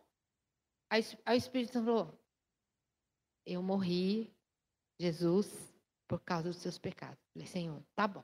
Aí, 0.89 1.03
aí 1.25 1.37
o 1.37 1.39
Espírito 1.39 1.73
Santo 1.73 1.85
falou, 1.85 2.19
eu 3.45 3.61
morri, 3.61 4.33
Jesus, 4.99 5.73
por 6.07 6.19
causa 6.19 6.49
dos 6.49 6.57
seus 6.57 6.77
pecados. 6.77 7.17
Falei, 7.33 7.47
Senhor, 7.47 7.83
tá 7.95 8.07
bom, 8.07 8.23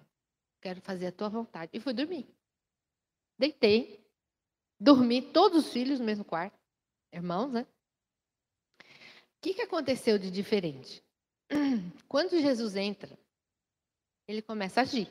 quero 0.61 0.81
fazer 0.81 1.07
a 1.07 1.11
tua 1.11 1.29
vontade. 1.29 1.71
E 1.73 1.79
fui 1.79 1.93
dormir. 1.93 2.27
Deitei, 3.39 4.05
dormi, 4.77 5.21
todos 5.21 5.65
os 5.65 5.71
filhos 5.71 5.97
no 5.97 6.05
mesmo 6.05 6.25
quarto, 6.25 6.59
irmãos, 7.13 7.53
né? 7.53 7.65
O 8.81 9.41
que, 9.41 9.53
que 9.53 9.61
aconteceu 9.61 10.19
de 10.19 10.29
diferente? 10.29 11.01
Quando 12.09 12.31
Jesus 12.31 12.75
entra, 12.75 13.17
ele 14.27 14.41
começa 14.41 14.81
a 14.81 14.83
agir. 14.83 15.09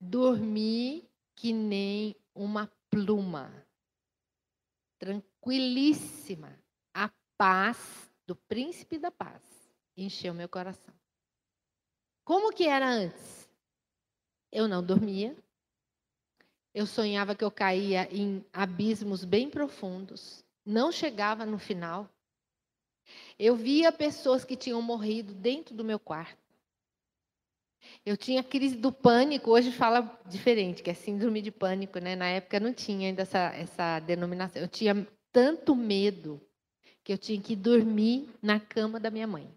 Dormi 0.00 1.10
que 1.34 1.52
nem 1.52 2.14
uma 2.32 2.72
pluma, 2.88 3.66
tranquilíssima. 5.00 6.56
A 6.94 7.10
paz 7.36 8.08
do 8.24 8.36
príncipe 8.36 8.96
da 8.96 9.10
paz 9.10 9.42
encheu 9.96 10.32
meu 10.32 10.48
coração. 10.48 10.94
Como 12.24 12.52
que 12.52 12.68
era 12.68 12.88
antes? 12.88 13.50
Eu 14.52 14.68
não 14.68 14.84
dormia. 14.84 15.36
Eu 16.74 16.86
sonhava 16.86 17.34
que 17.34 17.44
eu 17.44 17.50
caía 17.50 18.08
em 18.10 18.44
abismos 18.52 19.24
bem 19.24 19.50
profundos. 19.50 20.42
Não 20.64 20.90
chegava 20.90 21.44
no 21.44 21.58
final. 21.58 22.08
Eu 23.38 23.54
via 23.56 23.92
pessoas 23.92 24.44
que 24.44 24.56
tinham 24.56 24.80
morrido 24.80 25.34
dentro 25.34 25.74
do 25.74 25.84
meu 25.84 25.98
quarto. 25.98 26.40
Eu 28.06 28.16
tinha 28.16 28.42
crise 28.42 28.76
do 28.76 28.92
pânico, 28.92 29.50
hoje 29.50 29.72
fala 29.72 30.20
diferente, 30.26 30.82
que 30.82 30.90
é 30.90 30.94
síndrome 30.94 31.42
de 31.42 31.50
pânico, 31.50 31.98
né? 31.98 32.14
Na 32.14 32.26
época 32.26 32.60
não 32.60 32.72
tinha 32.72 33.08
ainda 33.08 33.22
essa, 33.22 33.52
essa 33.54 33.98
denominação. 34.00 34.62
Eu 34.62 34.68
tinha 34.68 35.06
tanto 35.32 35.74
medo 35.74 36.40
que 37.02 37.12
eu 37.12 37.18
tinha 37.18 37.40
que 37.40 37.56
dormir 37.56 38.30
na 38.40 38.60
cama 38.60 39.00
da 39.00 39.10
minha 39.10 39.26
mãe. 39.26 39.52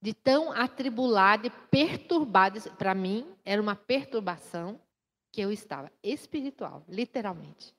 De 0.00 0.12
tão 0.12 0.52
atribulada 0.52 1.46
e 1.46 1.50
perturbada, 1.50 2.60
para 2.72 2.94
mim 2.94 3.26
era 3.44 3.60
uma 3.60 3.76
perturbação 3.76 4.80
que 5.34 5.40
eu 5.40 5.50
estava 5.50 5.90
espiritual, 6.00 6.84
literalmente. 6.88 7.74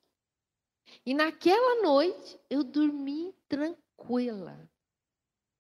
E 1.06 1.14
naquela 1.14 1.82
noite 1.82 2.38
eu 2.50 2.66
dormi 2.66 3.34
tranquila. 3.48 4.70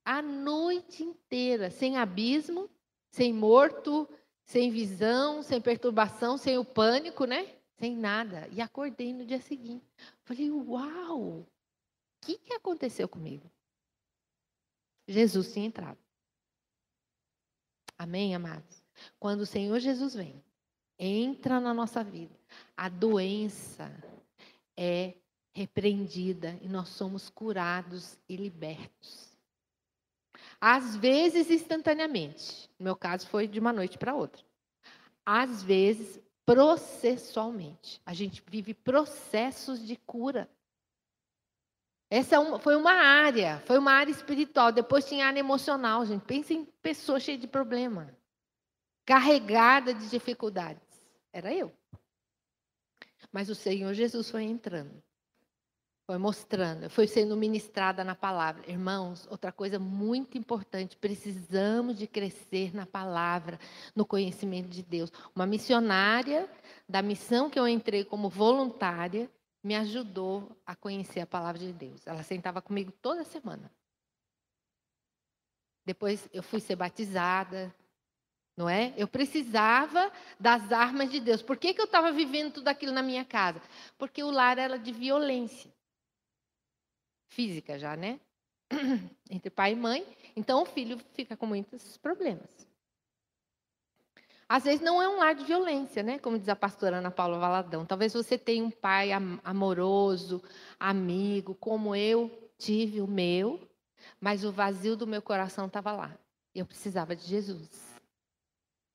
A 0.03 0.21
noite 0.21 1.03
inteira, 1.03 1.71
sem 1.71 1.95
abismo, 1.95 2.69
sem 3.11 3.31
morto, 3.31 4.09
sem 4.43 4.69
visão, 4.69 5.41
sem 5.41 5.61
perturbação, 5.61 6.37
sem 6.37 6.57
o 6.57 6.65
pânico, 6.65 7.23
né? 7.23 7.55
Sem 7.79 7.95
nada. 7.95 8.45
E 8.51 8.59
acordei 8.59 9.13
no 9.13 9.25
dia 9.25 9.39
seguinte. 9.39 9.89
Falei, 10.25 10.51
uau! 10.51 11.21
O 11.21 11.47
que, 12.19 12.37
que 12.37 12.53
aconteceu 12.53 13.07
comigo? 13.07 13.49
Jesus 15.07 15.53
tinha 15.53 15.65
entrado. 15.65 15.97
Amém, 17.97 18.35
amados? 18.35 18.83
Quando 19.17 19.41
o 19.41 19.45
Senhor 19.45 19.79
Jesus 19.79 20.13
vem, 20.13 20.43
entra 20.97 21.59
na 21.59 21.73
nossa 21.73 22.03
vida, 22.03 22.35
a 22.75 22.89
doença 22.89 23.91
é 24.77 25.13
repreendida 25.53 26.57
e 26.61 26.67
nós 26.67 26.89
somos 26.89 27.29
curados 27.29 28.17
e 28.27 28.35
libertos. 28.35 29.35
Às 30.59 30.95
vezes 30.95 31.49
instantaneamente. 31.49 32.69
No 32.77 32.85
meu 32.85 32.95
caso 32.95 33.27
foi 33.27 33.47
de 33.47 33.59
uma 33.59 33.71
noite 33.71 33.97
para 33.97 34.15
outra. 34.15 34.43
Às 35.25 35.63
vezes 35.63 36.19
processualmente. 36.45 38.01
A 38.05 38.13
gente 38.13 38.43
vive 38.47 38.73
processos 38.73 39.85
de 39.85 39.95
cura. 39.95 40.49
Essa 42.09 42.35
é 42.35 42.59
foi 42.59 42.75
uma 42.75 42.93
área, 42.93 43.61
foi 43.65 43.77
uma 43.77 43.91
área 43.91 44.11
espiritual. 44.11 44.71
Depois 44.71 45.07
tinha 45.07 45.25
área 45.25 45.39
emocional, 45.39 46.05
gente. 46.05 46.23
Pensa 46.23 46.53
em 46.53 46.65
pessoa 46.81 47.19
cheia 47.19 47.37
de 47.37 47.47
problema, 47.47 48.15
carregada 49.05 49.93
de 49.93 50.09
dificuldades. 50.09 50.84
Era 51.35 51.53
eu. 51.53 51.69
Mas 53.29 53.49
o 53.49 53.55
Senhor 53.55 53.93
Jesus 53.93 54.31
foi 54.31 54.43
entrando. 54.43 55.03
Foi 56.05 56.17
mostrando, 56.17 56.89
foi 56.89 57.07
sendo 57.07 57.35
ministrada 57.35 58.05
na 58.05 58.15
palavra. 58.15 58.63
Irmãos, 58.71 59.27
outra 59.29 59.51
coisa 59.51 59.77
muito 59.77 60.37
importante, 60.37 60.95
precisamos 60.95 61.97
de 61.97 62.07
crescer 62.07 62.73
na 62.73 62.85
palavra, 62.85 63.59
no 63.93 64.05
conhecimento 64.05 64.69
de 64.69 64.81
Deus. 64.81 65.11
Uma 65.35 65.45
missionária 65.45 66.49
da 66.87 67.01
missão 67.01 67.49
que 67.49 67.59
eu 67.59 67.67
entrei 67.67 68.05
como 68.05 68.29
voluntária 68.29 69.29
me 69.61 69.75
ajudou 69.75 70.49
a 70.65 70.73
conhecer 70.73 71.19
a 71.19 71.27
palavra 71.27 71.59
de 71.59 71.73
Deus. 71.73 72.07
Ela 72.07 72.23
sentava 72.23 72.61
comigo 72.61 72.93
toda 73.01 73.25
semana. 73.25 73.69
Depois 75.83 76.29
eu 76.31 76.43
fui 76.43 76.61
ser 76.61 76.77
batizada, 76.77 77.75
não 78.55 78.69
é? 78.69 78.93
Eu 78.95 79.07
precisava 79.07 80.11
das 80.39 80.71
armas 80.71 81.11
de 81.11 81.19
Deus. 81.19 81.41
Por 81.41 81.57
que, 81.57 81.73
que 81.73 81.81
eu 81.81 81.85
estava 81.85 82.11
vivendo 82.11 82.53
tudo 82.53 82.67
aquilo 82.67 82.93
na 82.93 83.03
minha 83.03 83.25
casa? 83.25 83.61
Porque 83.97 84.23
o 84.23 84.31
lar 84.31 84.57
era 84.57 84.77
de 84.77 84.91
violência 84.91 85.73
física 87.27 87.77
já, 87.77 87.97
né? 87.97 88.19
Entre 89.29 89.49
pai 89.49 89.73
e 89.73 89.75
mãe. 89.75 90.05
Então 90.35 90.61
o 90.61 90.65
filho 90.65 90.97
fica 91.13 91.35
com 91.35 91.45
muitos 91.45 91.97
problemas. 91.97 92.65
Às 94.47 94.63
vezes 94.63 94.81
não 94.81 95.01
é 95.01 95.09
um 95.09 95.17
lar 95.17 95.33
de 95.33 95.43
violência, 95.43 96.03
né? 96.03 96.19
Como 96.19 96.37
diz 96.37 96.47
a 96.47 96.55
pastora 96.55 96.97
Ana 96.97 97.11
Paula 97.11 97.39
Valadão. 97.39 97.85
Talvez 97.85 98.13
você 98.13 98.37
tenha 98.37 98.63
um 98.63 98.71
pai 98.71 99.11
amoroso, 99.43 100.41
amigo, 100.79 101.55
como 101.55 101.95
eu 101.95 102.51
tive 102.57 103.01
o 103.01 103.07
meu, 103.07 103.67
mas 104.19 104.45
o 104.45 104.51
vazio 104.51 104.95
do 104.95 105.07
meu 105.07 105.21
coração 105.21 105.65
estava 105.65 105.91
lá. 105.91 106.17
Eu 106.53 106.65
precisava 106.65 107.15
de 107.15 107.25
Jesus. 107.25 107.94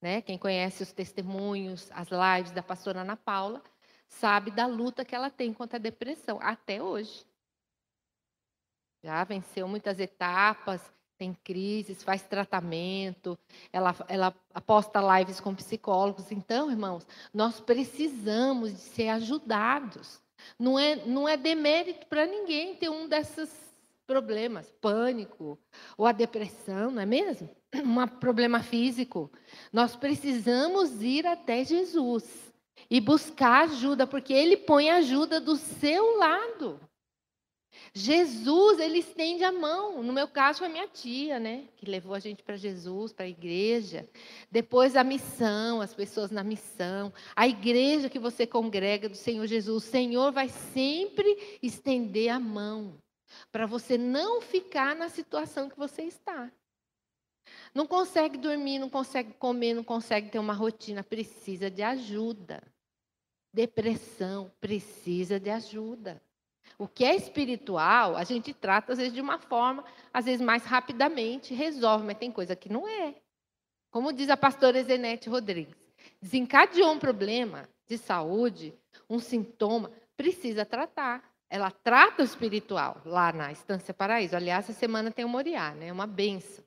Né? 0.01 0.23
Quem 0.23 0.39
conhece 0.39 0.83
os 0.83 0.93
testemunhos, 0.93 1.91
as 1.93 2.09
lives 2.09 2.53
da 2.53 2.63
pastora 2.63 3.01
Ana 3.01 3.17
Paula, 3.17 3.63
sabe 4.09 4.51
da 4.51 4.67
luta 4.67 5.05
que 5.05 5.15
ela 5.15 5.31
tem 5.31 5.53
contra 5.53 5.79
a 5.79 5.81
depressão, 5.81 6.39
até 6.41 6.83
hoje. 6.83 7.27
Já 9.03 9.25
venceu 9.25 9.69
muitas 9.69 10.01
etapas, 10.01 10.93
tem 11.21 11.35
crises, 11.45 12.03
faz 12.03 12.23
tratamento, 12.23 13.39
ela, 13.71 13.95
ela 14.09 14.35
aposta 14.55 15.01
lives 15.19 15.39
com 15.39 15.55
psicólogos. 15.55 16.33
Então, 16.33 16.71
irmãos, 16.71 17.07
nós 17.33 17.61
precisamos 17.61 18.73
de 18.73 18.81
ser 18.81 19.09
ajudados. 19.09 20.23
Não 20.59 20.79
é, 20.79 20.97
não 21.05 21.29
é 21.29 21.37
demérito 21.37 22.07
para 22.07 22.25
ninguém 22.25 22.75
ter 22.75 22.89
um 22.89 23.07
desses 23.07 23.51
problemas, 24.07 24.67
pânico 24.81 25.59
ou 25.97 26.07
a 26.07 26.13
depressão, 26.13 26.91
não 26.91 27.03
é 27.03 27.07
mesmo? 27.07 27.49
Um 27.75 28.07
problema 28.07 28.63
físico. 28.63 29.31
Nós 29.73 29.95
precisamos 29.95 31.03
ir 31.03 31.27
até 31.27 31.65
Jesus 31.65 32.25
e 32.91 33.01
buscar 33.01 33.65
ajuda, 33.65 34.07
porque 34.07 34.33
Ele 34.33 34.57
põe 34.57 34.91
ajuda 34.91 35.41
do 35.41 35.57
seu 35.57 36.17
lado. 36.17 36.81
Jesus, 37.93 38.79
ele 38.79 38.99
estende 38.99 39.43
a 39.43 39.51
mão. 39.51 40.03
No 40.03 40.13
meu 40.13 40.29
caso, 40.29 40.61
foi 40.61 40.69
minha 40.69 40.87
tia, 40.87 41.41
né? 41.41 41.69
Que 41.77 41.87
levou 41.87 42.15
a 42.15 42.19
gente 42.19 42.43
para 42.43 42.57
Jesus, 42.57 43.13
para 43.13 43.25
a 43.25 43.29
igreja. 43.29 44.09
Depois, 44.51 44.97
a 44.97 45.03
missão, 45.03 45.81
as 45.81 45.95
pessoas 45.95 46.31
na 46.31 46.45
missão. 46.45 47.13
A 47.35 47.49
igreja 47.49 48.09
que 48.09 48.19
você 48.19 48.47
congrega 48.47 49.09
do 49.09 49.17
Senhor 49.17 49.47
Jesus. 49.47 49.85
O 49.85 49.87
Senhor 49.87 50.31
vai 50.31 50.49
sempre 50.49 51.59
estender 51.63 52.29
a 52.29 52.39
mão. 52.39 52.95
para 53.53 53.65
você 53.65 53.97
não 53.97 54.41
ficar 54.41 54.95
na 54.97 55.09
situação 55.09 55.69
que 55.69 55.79
você 55.79 56.03
está. 56.03 56.51
Não 57.75 57.87
consegue 57.87 58.37
dormir, 58.37 58.79
não 58.79 58.91
consegue 58.91 59.33
comer, 59.35 59.75
não 59.75 59.85
consegue 59.85 60.31
ter 60.31 60.39
uma 60.39 60.53
rotina, 60.53 61.05
precisa 61.05 61.71
de 61.71 61.83
ajuda. 61.83 62.63
Depressão 63.53 64.51
precisa 64.61 65.39
de 65.39 65.51
ajuda. 65.51 66.23
O 66.79 66.89
que 66.89 67.05
é 67.05 67.15
espiritual, 67.15 68.17
a 68.17 68.25
gente 68.25 68.53
trata 68.53 68.93
às 68.93 68.99
vezes 68.99 69.13
de 69.13 69.21
uma 69.21 69.39
forma, 69.39 69.85
às 70.13 70.25
vezes 70.25 70.41
mais 70.41 70.65
rapidamente, 70.65 71.55
resolve, 71.55 72.05
mas 72.05 72.19
tem 72.19 72.31
coisa 72.31 72.57
que 72.57 72.69
não 72.69 72.89
é. 72.89 73.15
Como 73.91 74.13
diz 74.13 74.31
a 74.31 74.37
pastora 74.37 74.83
Zenete 74.83 75.29
Rodrigues, 75.29 75.77
desencadeou 76.21 76.93
um 76.93 76.99
problema 76.99 77.69
de 77.89 77.99
saúde, 77.99 78.73
um 79.09 79.19
sintoma, 79.19 79.91
precisa 80.17 80.65
tratar. 80.65 81.29
Ela 81.49 81.71
trata 81.71 82.23
o 82.23 82.25
espiritual 82.25 83.03
lá 83.05 83.33
na 83.33 83.51
Estância 83.51 83.93
Paraíso. 83.93 84.37
Aliás, 84.37 84.69
essa 84.69 84.79
semana 84.79 85.11
tem 85.11 85.25
o 85.25 85.29
Moriá, 85.29 85.75
né? 85.75 85.93
Uma 85.93 86.07
benção. 86.07 86.65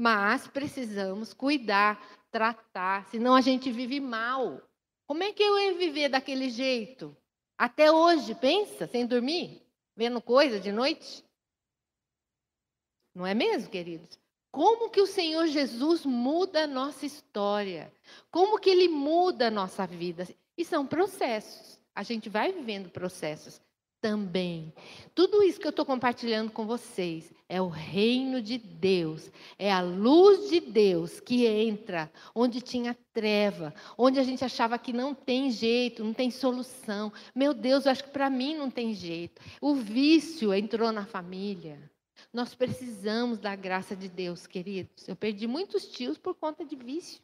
Mas 0.00 0.46
precisamos 0.46 1.34
cuidar, 1.34 2.00
tratar, 2.30 3.04
senão 3.06 3.34
a 3.34 3.40
gente 3.40 3.68
vive 3.72 3.98
mal. 3.98 4.62
Como 5.08 5.24
é 5.24 5.32
que 5.32 5.42
eu 5.42 5.58
ia 5.58 5.74
viver 5.74 6.08
daquele 6.08 6.50
jeito? 6.50 7.16
Até 7.58 7.90
hoje, 7.90 8.32
pensa, 8.36 8.86
sem 8.86 9.04
dormir, 9.04 9.60
vendo 9.96 10.22
coisa 10.22 10.60
de 10.60 10.70
noite? 10.70 11.24
Não 13.12 13.26
é 13.26 13.34
mesmo, 13.34 13.68
queridos? 13.68 14.20
Como 14.52 14.88
que 14.88 15.00
o 15.00 15.06
Senhor 15.06 15.48
Jesus 15.48 16.06
muda 16.06 16.62
a 16.62 16.68
nossa 16.68 17.04
história? 17.04 17.92
Como 18.30 18.60
que 18.60 18.70
ele 18.70 18.86
muda 18.86 19.48
a 19.48 19.50
nossa 19.50 19.84
vida? 19.84 20.28
E 20.56 20.64
são 20.64 20.86
processos. 20.86 21.80
A 21.92 22.04
gente 22.04 22.28
vai 22.28 22.52
vivendo 22.52 22.88
processos 22.88 23.60
também. 24.00 24.72
Tudo 25.14 25.42
isso 25.42 25.60
que 25.60 25.66
eu 25.66 25.70
estou 25.70 25.84
compartilhando 25.84 26.50
com 26.50 26.66
vocês 26.66 27.32
é 27.48 27.60
o 27.60 27.68
reino 27.68 28.40
de 28.40 28.58
Deus, 28.58 29.30
é 29.58 29.72
a 29.72 29.80
luz 29.80 30.50
de 30.50 30.60
Deus 30.60 31.20
que 31.20 31.46
entra 31.46 32.10
onde 32.34 32.60
tinha 32.60 32.96
treva, 33.12 33.74
onde 33.96 34.18
a 34.18 34.22
gente 34.22 34.44
achava 34.44 34.78
que 34.78 34.92
não 34.92 35.14
tem 35.14 35.50
jeito, 35.50 36.04
não 36.04 36.12
tem 36.12 36.30
solução. 36.30 37.12
Meu 37.34 37.54
Deus, 37.54 37.86
eu 37.86 37.92
acho 37.92 38.04
que 38.04 38.10
para 38.10 38.30
mim 38.30 38.54
não 38.54 38.70
tem 38.70 38.94
jeito. 38.94 39.40
O 39.60 39.74
vício 39.74 40.54
entrou 40.54 40.92
na 40.92 41.06
família. 41.06 41.90
Nós 42.32 42.54
precisamos 42.54 43.38
da 43.38 43.56
graça 43.56 43.96
de 43.96 44.08
Deus, 44.08 44.46
queridos. 44.46 45.08
Eu 45.08 45.16
perdi 45.16 45.46
muitos 45.46 45.86
tios 45.86 46.18
por 46.18 46.34
conta 46.34 46.64
de 46.64 46.76
vício. 46.76 47.22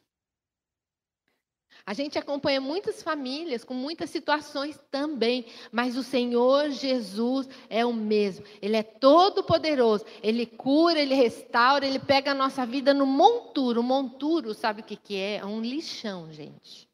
A 1.83 1.93
gente 1.93 2.17
acompanha 2.17 2.61
muitas 2.61 3.01
famílias 3.01 3.63
com 3.63 3.73
muitas 3.73 4.09
situações 4.09 4.79
também, 4.91 5.45
mas 5.71 5.97
o 5.97 6.03
Senhor 6.03 6.69
Jesus 6.69 7.47
é 7.69 7.85
o 7.85 7.93
mesmo. 7.93 8.45
Ele 8.61 8.75
é 8.75 8.83
todo 8.83 9.43
poderoso. 9.43 10.05
Ele 10.21 10.45
cura, 10.45 10.99
ele 10.99 11.15
restaura, 11.15 11.85
ele 11.85 11.99
pega 11.99 12.31
a 12.31 12.35
nossa 12.35 12.65
vida 12.65 12.93
no 12.93 13.05
monturo. 13.05 13.81
O 13.81 13.83
monturo, 13.83 14.53
sabe 14.53 14.81
o 14.81 14.83
que, 14.83 14.95
que 14.95 15.15
é? 15.15 15.37
É 15.37 15.45
um 15.45 15.61
lixão, 15.61 16.31
gente. 16.31 16.89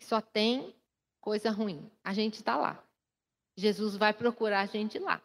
Só 0.00 0.20
tem 0.20 0.74
coisa 1.20 1.50
ruim. 1.50 1.90
A 2.02 2.12
gente 2.12 2.34
está 2.34 2.56
lá. 2.56 2.82
Jesus 3.56 3.96
vai 3.96 4.12
procurar 4.12 4.60
a 4.60 4.66
gente 4.66 4.98
lá. 4.98 5.22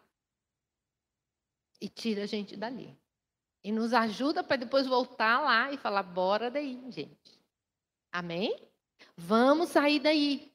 E 1.80 1.88
tira 1.88 2.24
a 2.24 2.26
gente 2.26 2.56
dali. 2.56 2.96
E 3.62 3.72
nos 3.72 3.92
ajuda 3.92 4.42
para 4.42 4.56
depois 4.56 4.86
voltar 4.86 5.40
lá 5.40 5.72
e 5.72 5.76
falar: 5.76 6.02
bora 6.02 6.50
daí, 6.50 6.80
gente. 6.90 7.37
Amém? 8.12 8.56
Vamos 9.16 9.70
sair 9.70 10.00
daí. 10.00 10.52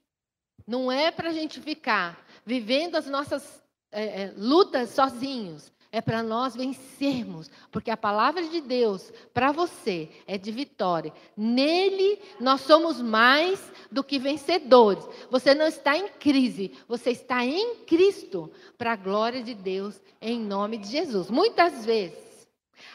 Não 0.65 0.91
é 0.91 1.11
para 1.11 1.29
a 1.29 1.33
gente 1.33 1.59
ficar 1.59 2.25
vivendo 2.45 2.95
as 2.95 3.07
nossas 3.07 3.61
é, 3.91 4.23
é, 4.23 4.33
lutas 4.35 4.89
sozinhos. 4.89 5.71
É 5.91 6.01
para 6.01 6.23
nós 6.23 6.55
vencermos, 6.55 7.51
porque 7.71 7.91
a 7.91 7.95
palavra 7.97 8.41
de 8.47 8.61
Deus 8.61 9.13
para 9.31 9.51
você 9.51 10.09
é 10.25 10.39
de 10.39 10.51
vitória. 10.51 11.13
Nele 11.37 12.19
nós 12.39 12.61
somos 12.61 12.99
mais 12.99 13.71
do 13.91 14.03
que 14.03 14.17
vencedores. 14.17 15.07
Você 15.29 15.53
não 15.53 15.67
está 15.67 15.95
em 15.95 16.07
crise, 16.07 16.71
você 16.87 17.11
está 17.11 17.45
em 17.45 17.83
Cristo, 17.85 18.51
para 18.75 18.93
a 18.93 18.95
glória 18.95 19.43
de 19.43 19.53
Deus, 19.53 20.01
em 20.19 20.39
nome 20.39 20.77
de 20.77 20.87
Jesus. 20.87 21.29
Muitas 21.29 21.85
vezes 21.85 22.22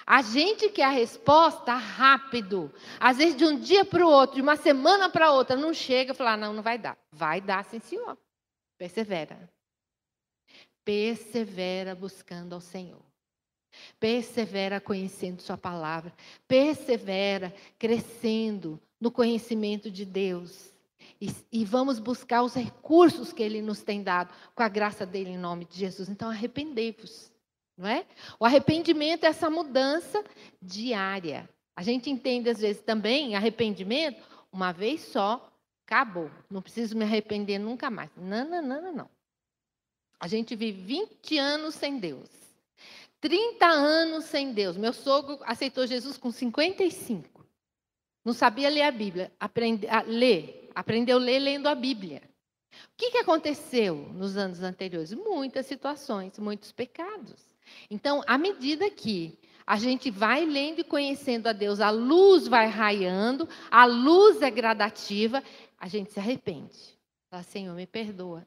a 0.07 0.23
gente 0.23 0.69
quer 0.71 0.85
a 0.85 0.91
resposta 0.91 1.75
rápido. 1.75 2.73
Às 2.99 3.19
vezes, 3.19 3.37
de 3.37 3.45
um 3.45 3.59
dia 3.59 3.85
para 3.85 4.07
o 4.07 4.11
outro, 4.11 4.37
de 4.37 4.43
uma 4.43 4.57
semana 4.57 5.11
para 5.11 5.33
outra, 5.33 5.57
não 5.57 5.75
chega 5.75 6.13
e 6.13 6.15
fala: 6.15 6.33
ah, 6.33 6.37
não, 6.37 6.53
não 6.53 6.63
vai 6.63 6.79
dar. 6.79 6.97
Vai 7.13 7.41
dar, 7.41 7.65
sim, 7.65 7.79
senhor. 7.81 8.17
Persevera. 8.79 9.51
Persevera 10.85 11.95
buscando 11.95 12.55
ao 12.55 12.61
Senhor. 12.61 13.03
Persevera 14.01 14.81
conhecendo 14.81 15.43
Sua 15.43 15.59
palavra. 15.59 16.15
Persevera 16.47 17.55
crescendo 17.79 18.81
no 18.99 19.11
conhecimento 19.11 19.91
de 19.91 20.05
Deus. 20.05 20.73
E, 21.21 21.31
e, 21.53 21.65
vamos 21.65 21.99
buscar 21.99 22.43
os 22.43 22.55
recursos 22.55 23.33
que 23.33 23.43
Ele 23.43 23.61
nos 23.61 23.83
tem 23.83 24.03
dado, 24.03 24.33
com 24.55 24.63
a 24.63 24.69
graça 24.69 25.05
dele, 25.05 25.31
em 25.31 25.37
nome 25.37 25.65
de 25.65 25.77
Jesus. 25.77 26.09
Então, 26.09 26.31
arrependei-vos. 26.31 27.33
Não 27.79 27.89
é? 27.89 28.05
O 28.41 28.45
arrependimento 28.45 29.23
é 29.23 29.29
essa 29.29 29.49
mudança 29.49 30.25
diária. 30.61 31.49
A 31.77 31.83
gente 31.85 32.11
entende, 32.11 32.51
às 32.51 32.59
vezes, 32.59 32.83
também 32.83 33.37
arrependimento 33.37 34.21
uma 34.53 34.73
vez 34.73 35.01
só, 35.03 35.49
acabou. 35.87 36.29
Não 36.51 36.61
preciso 36.61 36.97
me 36.97 37.05
arrepender 37.05 37.59
nunca 37.59 37.89
mais. 37.89 38.11
Não, 38.17 38.45
não, 38.45 38.61
não, 38.61 38.93
não. 38.93 39.11
A 40.19 40.27
gente 40.27 40.57
vive 40.57 40.83
20 40.83 41.39
anos 41.39 41.77
sem 41.77 42.01
Deus. 42.01 42.29
30 43.21 43.65
anos 43.67 44.25
sem 44.25 44.53
Deus. 44.53 44.77
Meu 44.77 44.93
sogro 44.93 45.39
aceitou 45.43 45.87
Jesus 45.87 46.19
com 46.19 46.33
55. 46.33 47.47
Não 48.25 48.33
sabia 48.33 48.69
ler 48.69 48.83
a 48.83 48.91
Bíblia. 48.91 49.33
Aprende, 49.39 49.87
a 49.87 50.03
ler. 50.03 50.69
Aprendeu 50.75 51.17
a 51.17 51.21
ler 51.21 51.39
lendo 51.39 51.69
a 51.69 51.77
Bíblia. 51.77 52.23
O 52.73 52.97
que, 52.97 53.13
que 53.13 53.19
aconteceu 53.19 53.95
nos 54.15 54.37
anos 54.37 54.63
anteriores? 54.63 55.13
Muitas 55.13 55.67
situações, 55.67 56.39
muitos 56.41 56.73
pecados. 56.73 57.48
Então, 57.91 58.23
à 58.27 58.37
medida 58.37 58.91
que 58.91 59.39
a 59.67 59.77
gente 59.77 60.11
vai 60.11 60.47
lendo 60.47 60.81
e 60.81 60.85
conhecendo 60.85 61.47
a 61.47 61.53
Deus, 61.53 61.81
a 61.81 61.91
luz 61.91 62.49
vai 62.49 62.67
raiando, 62.69 63.47
a 63.71 63.85
luz 63.85 64.41
é 64.41 64.51
gradativa, 64.51 65.43
a 65.79 65.87
gente 65.87 66.11
se 66.11 66.19
arrepende. 66.19 66.99
Fala, 67.31 67.43
Senhor, 67.43 67.75
me 67.75 67.87
perdoa, 67.87 68.47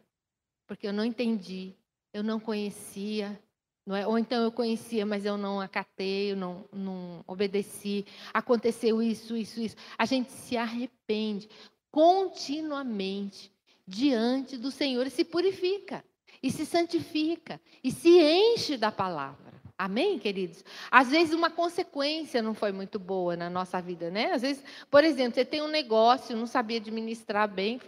porque 0.65 0.88
eu 0.88 0.93
não 0.93 1.05
entendi, 1.05 1.75
eu 2.12 2.23
não 2.23 2.39
conhecia, 2.39 3.39
não 3.86 3.95
é? 3.95 4.07
ou 4.07 4.17
então 4.17 4.43
eu 4.43 4.51
conhecia, 4.51 5.05
mas 5.05 5.23
eu 5.23 5.38
não 5.38 5.62
acatei, 5.62 6.31
eu 6.31 6.36
não, 6.36 6.65
não 6.73 7.23
obedeci, 7.27 8.03
aconteceu 8.34 8.99
isso, 8.99 9.38
isso, 9.38 9.62
isso. 9.62 9.75
A 9.97 10.05
gente 10.05 10.31
se 10.31 10.57
arrepende 10.57 11.47
continuamente 11.91 13.51
diante 13.86 14.57
do 14.57 14.71
Senhor 14.71 15.05
e 15.05 15.12
se 15.12 15.23
purifica 15.23 16.03
e 16.41 16.51
se 16.51 16.65
santifica 16.65 17.59
e 17.83 17.91
se 17.91 18.09
enche 18.19 18.77
da 18.77 18.91
palavra. 18.91 19.51
Amém, 19.77 20.19
queridos? 20.19 20.63
Às 20.91 21.09
vezes 21.09 21.33
uma 21.33 21.49
consequência 21.49 22.39
não 22.39 22.53
foi 22.53 22.71
muito 22.71 22.99
boa 22.99 23.35
na 23.35 23.49
nossa 23.49 23.81
vida, 23.81 24.11
né? 24.11 24.31
Às 24.31 24.43
vezes, 24.43 24.63
por 24.91 25.03
exemplo, 25.03 25.33
você 25.33 25.43
tem 25.43 25.63
um 25.63 25.67
negócio, 25.67 26.37
não 26.37 26.45
sabia 26.45 26.77
administrar 26.77 27.47
bem, 27.47 27.79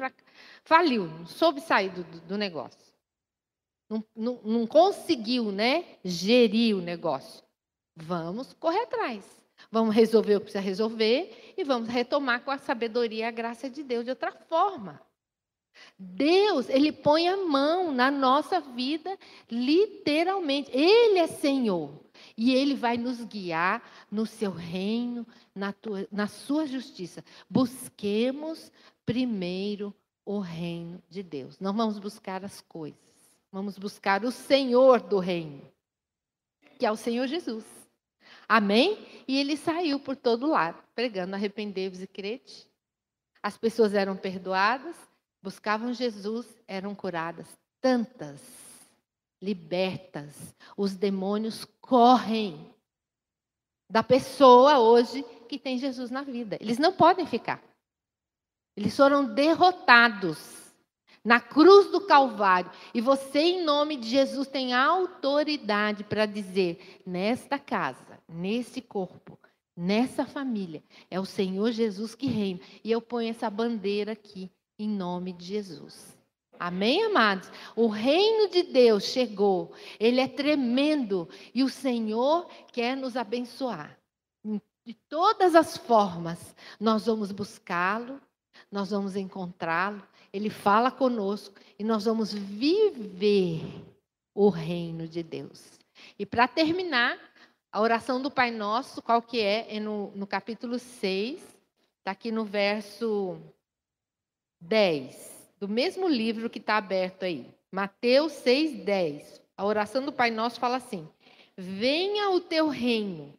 faliu, 0.63 1.06
não 1.06 1.27
soube 1.27 1.62
sair 1.62 1.91
do, 1.91 2.03
do 2.21 2.36
negócio. 2.36 2.79
Não, 3.88 4.03
não, 4.15 4.39
não 4.43 4.65
conseguiu, 4.65 5.51
né, 5.51 5.86
gerir 6.03 6.75
o 6.75 6.82
negócio. 6.82 7.43
Vamos 7.95 8.53
correr 8.53 8.82
atrás. 8.82 9.23
Vamos 9.71 9.93
resolver 9.93 10.36
o 10.36 10.39
que 10.39 10.45
precisa 10.45 10.63
resolver 10.63 11.53
e 11.56 11.63
vamos 11.63 11.89
retomar 11.89 12.41
com 12.41 12.49
a 12.49 12.58
sabedoria 12.58 13.25
e 13.25 13.27
a 13.27 13.32
graça 13.32 13.69
de 13.69 13.84
Deus 13.84 14.03
de 14.03 14.10
outra 14.10 14.32
forma. 14.32 14.99
Deus, 15.98 16.70
ele 16.70 16.92
põe 16.92 17.28
a 17.28 17.38
mão 17.38 17.92
na 17.92 18.10
nossa 18.12 18.60
vida, 18.60 19.18
literalmente. 19.50 20.70
Ele 20.72 21.20
é 21.20 21.28
Senhor. 21.28 22.04
E 22.38 22.54
ele 22.54 22.76
vai 22.76 22.98
nos 22.98 23.24
guiar 23.24 23.84
no 24.10 24.26
seu 24.26 24.52
reino, 24.52 25.28
na, 25.54 25.74
tua, 25.74 26.08
na 26.12 26.28
sua 26.28 26.66
justiça. 26.66 27.24
Busquemos 27.50 28.72
primeiro 29.06 29.94
o 30.26 30.40
reino 30.40 31.02
de 31.10 31.22
Deus. 31.22 31.60
Não 31.60 31.74
vamos 31.74 32.00
buscar 32.00 32.44
as 32.46 32.62
coisas. 32.62 33.14
Vamos 33.52 33.78
buscar 33.78 34.26
o 34.26 34.32
Senhor 34.32 35.00
do 35.00 35.20
reino, 35.20 35.62
que 36.80 36.86
é 36.88 36.92
o 36.92 36.96
Senhor 36.96 37.28
Jesus. 37.28 37.64
Amém? 38.50 38.98
E 39.28 39.38
ele 39.38 39.56
saiu 39.56 40.00
por 40.00 40.16
todo 40.16 40.48
lado, 40.48 40.84
pregando: 40.96 41.36
arrependei-vos 41.36 42.02
e 42.02 42.08
crede. 42.08 42.67
As 43.44 43.56
pessoas 43.56 43.94
eram 43.94 44.15
perdoadas, 44.15 44.96
buscavam 45.44 45.94
Jesus 45.94 46.48
eram 46.65 46.96
curadas. 46.96 47.46
Tantas, 47.81 48.41
libertas. 49.41 50.56
Os 50.77 50.96
demônios 50.96 51.65
correm 51.81 52.73
da 53.89 54.02
pessoa 54.02 54.79
hoje 54.79 55.21
que 55.50 55.60
tem 55.60 55.77
Jesus 55.77 56.10
na 56.10 56.23
vida. 56.23 56.58
Eles 56.62 56.77
não 56.77 56.94
podem 56.94 57.27
ficar. 57.27 57.62
Eles 58.75 58.96
foram 58.96 59.25
derrotados. 59.35 60.63
na 61.25 61.39
cruz 61.39 61.89
do 61.89 62.02
Calvário. 62.02 62.69
E 62.94 63.00
você, 63.00 63.39
em 63.39 63.63
nome 63.63 63.96
de 63.96 64.10
Jesus, 64.10 64.48
tem 64.48 64.73
autoridade 64.73 66.04
para 66.04 66.25
dizer: 66.25 67.02
nesta 67.06 67.58
casa, 67.58 68.19
nesse 68.27 68.81
corpo, 68.81 69.39
nessa 69.75 70.25
família, 70.25 70.83
é 71.10 71.19
o 71.19 71.25
Senhor 71.25 71.71
Jesus 71.71 72.13
que 72.13 72.27
reina. 72.27 72.60
E 72.83 72.91
eu 72.91 73.02
ponho 73.02 73.29
essa 73.29 73.50
bandeira 73.50 74.12
aqui, 74.12 74.52
em 74.78 74.90
nome 74.90 75.34
de 75.34 75.46
Jesus. 75.46 76.17
Amém, 76.60 77.04
amados? 77.06 77.52
O 77.76 77.88
reino 77.88 78.50
de 78.50 78.63
Deus 78.63 79.04
chegou, 79.06 79.74
ele 80.00 80.21
é 80.21 80.28
tremendo 80.28 81.28
e 81.54 81.63
o 81.63 81.69
Senhor 81.69 82.48
quer 82.71 82.96
nos 82.96 83.17
abençoar. 83.17 83.98
De 84.86 84.94
todas 85.08 85.56
as 85.56 85.78
formas, 85.78 86.56
nós 86.80 87.06
vamos 87.06 87.32
buscá-lo, 87.32 88.21
nós 88.71 88.92
vamos 88.92 89.15
encontrá-lo, 89.15 90.06
ele 90.32 90.50
fala 90.50 90.92
conosco 90.92 91.56
e 91.80 91.84
nós 91.84 92.06
vamos 92.06 92.34
viver 92.34 93.62
o 94.36 94.50
reino 94.50 95.08
de 95.08 95.24
Deus. 95.24 95.80
E 96.19 96.26
para 96.26 96.48
terminar, 96.48 97.17
a 97.74 97.82
oração 97.82 98.21
do 98.21 98.30
Pai 98.30 98.52
Nosso, 98.52 99.02
qual 99.02 99.19
que 99.19 99.42
é? 99.42 99.76
É 99.76 99.80
no, 99.80 100.12
no 100.15 100.28
capítulo 100.28 100.78
6, 100.78 101.40
está 101.98 102.12
aqui 102.12 102.32
no 102.32 102.46
verso 102.46 103.42
10, 104.64 105.50
do 105.60 105.68
mesmo 105.68 106.08
livro 106.08 106.50
que 106.50 106.60
está 106.60 106.78
aberto 106.78 107.24
aí. 107.24 107.54
Mateus 107.72 108.32
6, 108.34 108.84
10. 108.84 109.42
A 109.58 109.66
oração 109.66 110.04
do 110.04 110.12
Pai 110.12 110.32
Nosso 110.32 110.60
fala 110.60 110.78
assim: 110.78 111.08
Venha 111.58 112.30
o 112.30 112.40
teu 112.40 112.70
reino, 112.70 113.38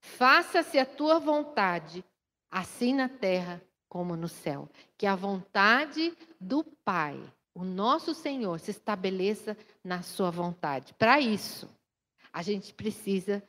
faça-se 0.00 0.78
a 0.78 0.86
tua 0.86 1.18
vontade, 1.18 2.04
assim 2.50 2.94
na 2.94 3.08
terra 3.08 3.62
como 3.88 4.16
no 4.16 4.28
céu. 4.28 4.68
Que 4.96 5.06
a 5.06 5.14
vontade 5.14 6.16
do 6.40 6.64
Pai, 6.84 7.20
o 7.54 7.64
nosso 7.64 8.14
Senhor, 8.14 8.58
se 8.58 8.70
estabeleça 8.70 9.56
na 9.84 10.02
sua 10.02 10.30
vontade. 10.30 10.94
Para 10.94 11.20
isso, 11.20 11.68
a 12.32 12.42
gente 12.42 12.72
precisa 12.72 13.42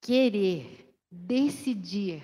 querer, 0.00 0.94
decidir, 1.10 2.22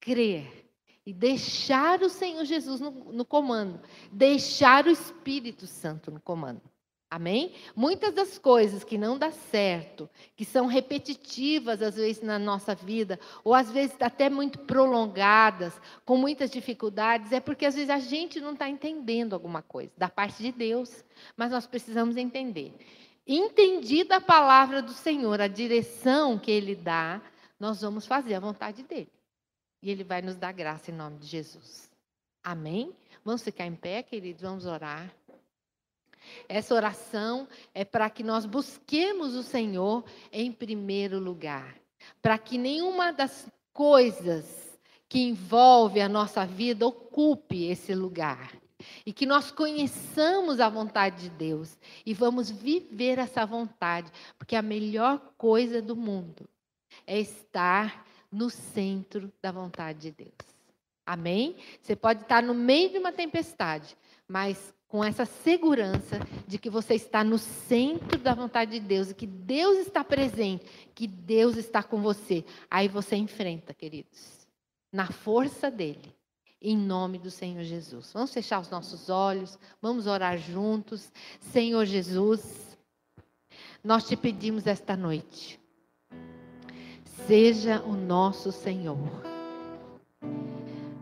crer 0.00 0.63
e 1.06 1.12
deixar 1.12 2.02
o 2.02 2.08
Senhor 2.08 2.44
Jesus 2.44 2.80
no, 2.80 2.90
no 2.90 3.24
comando, 3.24 3.80
deixar 4.10 4.86
o 4.86 4.90
Espírito 4.90 5.66
Santo 5.66 6.10
no 6.10 6.20
comando. 6.20 6.62
Amém? 7.14 7.52
Muitas 7.76 8.12
das 8.12 8.38
coisas 8.38 8.82
que 8.82 8.98
não 8.98 9.16
dá 9.16 9.30
certo, 9.30 10.10
que 10.34 10.44
são 10.44 10.66
repetitivas 10.66 11.80
às 11.80 11.94
vezes 11.94 12.20
na 12.20 12.40
nossa 12.40 12.74
vida, 12.74 13.20
ou 13.44 13.54
às 13.54 13.70
vezes 13.70 13.94
até 14.00 14.28
muito 14.28 14.58
prolongadas, 14.58 15.80
com 16.04 16.16
muitas 16.16 16.50
dificuldades, 16.50 17.30
é 17.30 17.38
porque 17.38 17.66
às 17.66 17.76
vezes 17.76 17.90
a 17.90 18.00
gente 18.00 18.40
não 18.40 18.54
está 18.54 18.68
entendendo 18.68 19.32
alguma 19.32 19.62
coisa 19.62 19.92
da 19.96 20.08
parte 20.08 20.42
de 20.42 20.50
Deus, 20.50 21.04
mas 21.36 21.52
nós 21.52 21.68
precisamos 21.68 22.16
entender. 22.16 22.74
Entendida 23.24 24.16
a 24.16 24.20
palavra 24.20 24.82
do 24.82 24.92
Senhor, 24.92 25.40
a 25.40 25.46
direção 25.46 26.36
que 26.36 26.50
Ele 26.50 26.74
dá, 26.74 27.22
nós 27.60 27.80
vamos 27.80 28.06
fazer 28.06 28.34
a 28.34 28.40
vontade 28.40 28.82
dele. 28.82 29.12
E 29.84 29.90
Ele 29.90 30.02
vai 30.02 30.22
nos 30.22 30.34
dar 30.34 30.50
graça 30.50 30.90
em 30.90 30.94
nome 30.94 31.18
de 31.18 31.26
Jesus. 31.26 31.90
Amém? 32.42 32.90
Vamos 33.22 33.42
ficar 33.42 33.66
em 33.66 33.76
pé, 33.76 34.02
queridos, 34.02 34.40
vamos 34.40 34.64
orar. 34.64 35.14
Essa 36.48 36.74
oração 36.74 37.46
é 37.74 37.84
para 37.84 38.08
que 38.08 38.22
nós 38.22 38.46
busquemos 38.46 39.34
o 39.34 39.42
Senhor 39.42 40.02
em 40.32 40.50
primeiro 40.50 41.18
lugar, 41.18 41.76
para 42.22 42.38
que 42.38 42.56
nenhuma 42.56 43.12
das 43.12 43.46
coisas 43.74 44.78
que 45.06 45.18
envolve 45.18 46.00
a 46.00 46.08
nossa 46.08 46.46
vida 46.46 46.86
ocupe 46.86 47.64
esse 47.64 47.94
lugar. 47.94 48.56
E 49.04 49.12
que 49.12 49.26
nós 49.26 49.50
conheçamos 49.50 50.60
a 50.60 50.68
vontade 50.70 51.28
de 51.28 51.30
Deus 51.30 51.78
e 52.06 52.14
vamos 52.14 52.50
viver 52.50 53.18
essa 53.18 53.44
vontade, 53.44 54.10
porque 54.38 54.56
a 54.56 54.62
melhor 54.62 55.18
coisa 55.36 55.82
do 55.82 55.94
mundo 55.94 56.48
é 57.06 57.18
estar 57.20 58.04
no 58.34 58.50
centro 58.50 59.32
da 59.40 59.52
vontade 59.52 60.00
de 60.00 60.10
Deus. 60.10 60.34
Amém? 61.06 61.56
Você 61.80 61.94
pode 61.94 62.22
estar 62.22 62.42
no 62.42 62.52
meio 62.52 62.90
de 62.90 62.98
uma 62.98 63.12
tempestade, 63.12 63.96
mas 64.26 64.74
com 64.88 65.04
essa 65.04 65.24
segurança 65.24 66.18
de 66.46 66.58
que 66.58 66.68
você 66.68 66.94
está 66.94 67.22
no 67.22 67.38
centro 67.38 68.18
da 68.18 68.34
vontade 68.34 68.72
de 68.72 68.80
Deus 68.80 69.10
e 69.10 69.14
que 69.14 69.26
Deus 69.26 69.78
está 69.78 70.02
presente, 70.02 70.64
que 70.94 71.06
Deus 71.06 71.56
está 71.56 71.82
com 71.82 72.00
você. 72.00 72.44
Aí 72.70 72.88
você 72.88 73.16
enfrenta, 73.16 73.72
queridos, 73.72 74.46
na 74.92 75.10
força 75.10 75.70
dele, 75.70 76.14
em 76.60 76.76
nome 76.76 77.18
do 77.18 77.30
Senhor 77.30 77.62
Jesus. 77.62 78.12
Vamos 78.12 78.32
fechar 78.32 78.60
os 78.60 78.70
nossos 78.70 79.08
olhos, 79.08 79.58
vamos 79.80 80.06
orar 80.06 80.38
juntos. 80.38 81.12
Senhor 81.40 81.84
Jesus, 81.84 82.76
nós 83.82 84.08
te 84.08 84.16
pedimos 84.16 84.66
esta 84.66 84.96
noite, 84.96 85.60
seja 87.26 87.82
o 87.86 87.92
nosso 87.92 88.52
Senhor. 88.52 88.98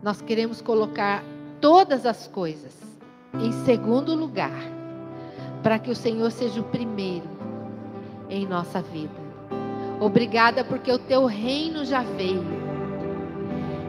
Nós 0.01 0.21
queremos 0.21 0.61
colocar 0.61 1.23
todas 1.59 2.05
as 2.05 2.27
coisas 2.27 2.73
em 3.33 3.51
segundo 3.65 4.15
lugar, 4.15 4.61
para 5.61 5.79
que 5.79 5.89
o 5.89 5.95
Senhor 5.95 6.31
seja 6.31 6.61
o 6.61 6.65
primeiro 6.65 7.27
em 8.29 8.45
nossa 8.45 8.81
vida. 8.81 9.23
Obrigada 9.99 10.63
porque 10.63 10.91
o 10.91 10.99
teu 10.99 11.25
reino 11.25 11.85
já 11.85 12.01
veio 12.01 12.43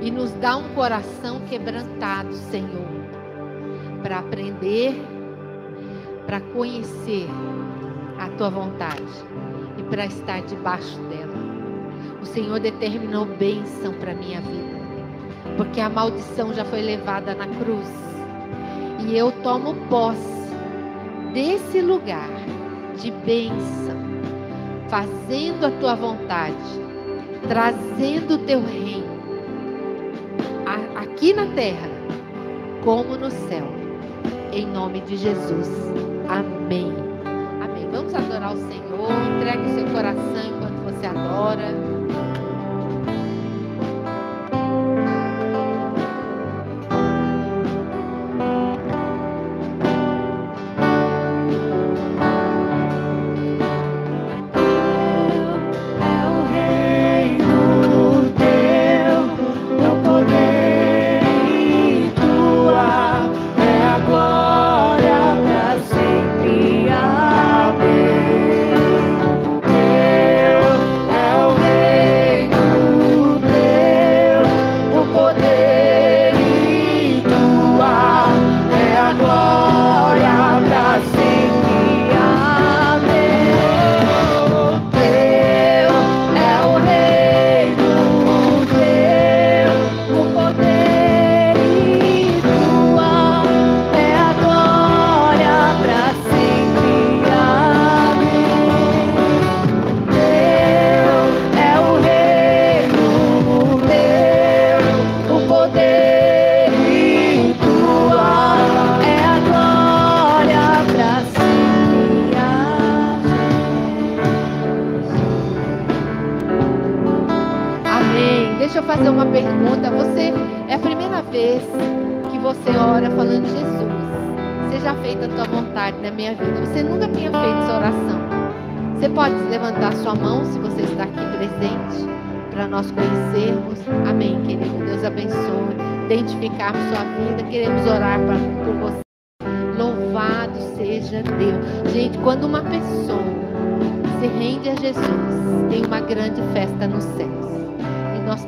e 0.01 0.11
nos 0.11 0.33
dá 0.33 0.57
um 0.57 0.75
coração 0.75 1.41
quebrantado, 1.49 2.35
Senhor, 2.35 2.87
para 4.03 4.19
aprender, 4.19 4.95
para 6.27 6.41
conhecer 6.41 7.29
a 8.19 8.29
tua 8.31 8.51
vontade 8.51 9.03
e 9.79 9.83
para 9.85 10.07
estar 10.07 10.43
debaixo 10.43 10.99
dela. 11.09 11.54
O 12.25 12.27
Senhor 12.27 12.59
determinou 12.59 13.27
bênção 13.27 13.93
para 13.93 14.15
minha 14.15 14.41
vida, 14.41 14.81
porque 15.59 15.79
a 15.79 15.91
maldição 15.91 16.55
já 16.55 16.65
foi 16.65 16.81
levada 16.81 17.35
na 17.35 17.47
cruz 17.47 17.87
e 19.07 19.15
eu 19.15 19.31
tomo 19.43 19.75
posse 19.91 20.49
desse 21.35 21.83
lugar 21.83 22.31
de 22.97 23.11
bênção, 23.11 23.99
fazendo 24.89 25.67
a 25.67 25.71
tua 25.73 25.95
vontade, 25.95 26.55
trazendo 27.47 28.37
o 28.37 28.39
teu 28.39 28.65
reino 28.65 29.13
aqui 30.97 31.35
na 31.35 31.45
terra, 31.49 31.91
como 32.83 33.19
no 33.19 33.31
céu. 33.31 33.67
Em 34.51 34.67
nome 34.67 35.03
de 35.03 35.19
Jesus. 35.19 35.69
Amém. 36.27 36.91
Amém. 37.63 37.87
Vamos 37.93 38.15
adorar 38.15 38.55
o 38.55 38.57
Senhor. 38.57 39.11
Entregue 39.37 39.75
seu 39.75 39.87
coração 39.93 40.43
enquanto 40.49 40.85
você 40.85 41.05
adora. 41.05 41.84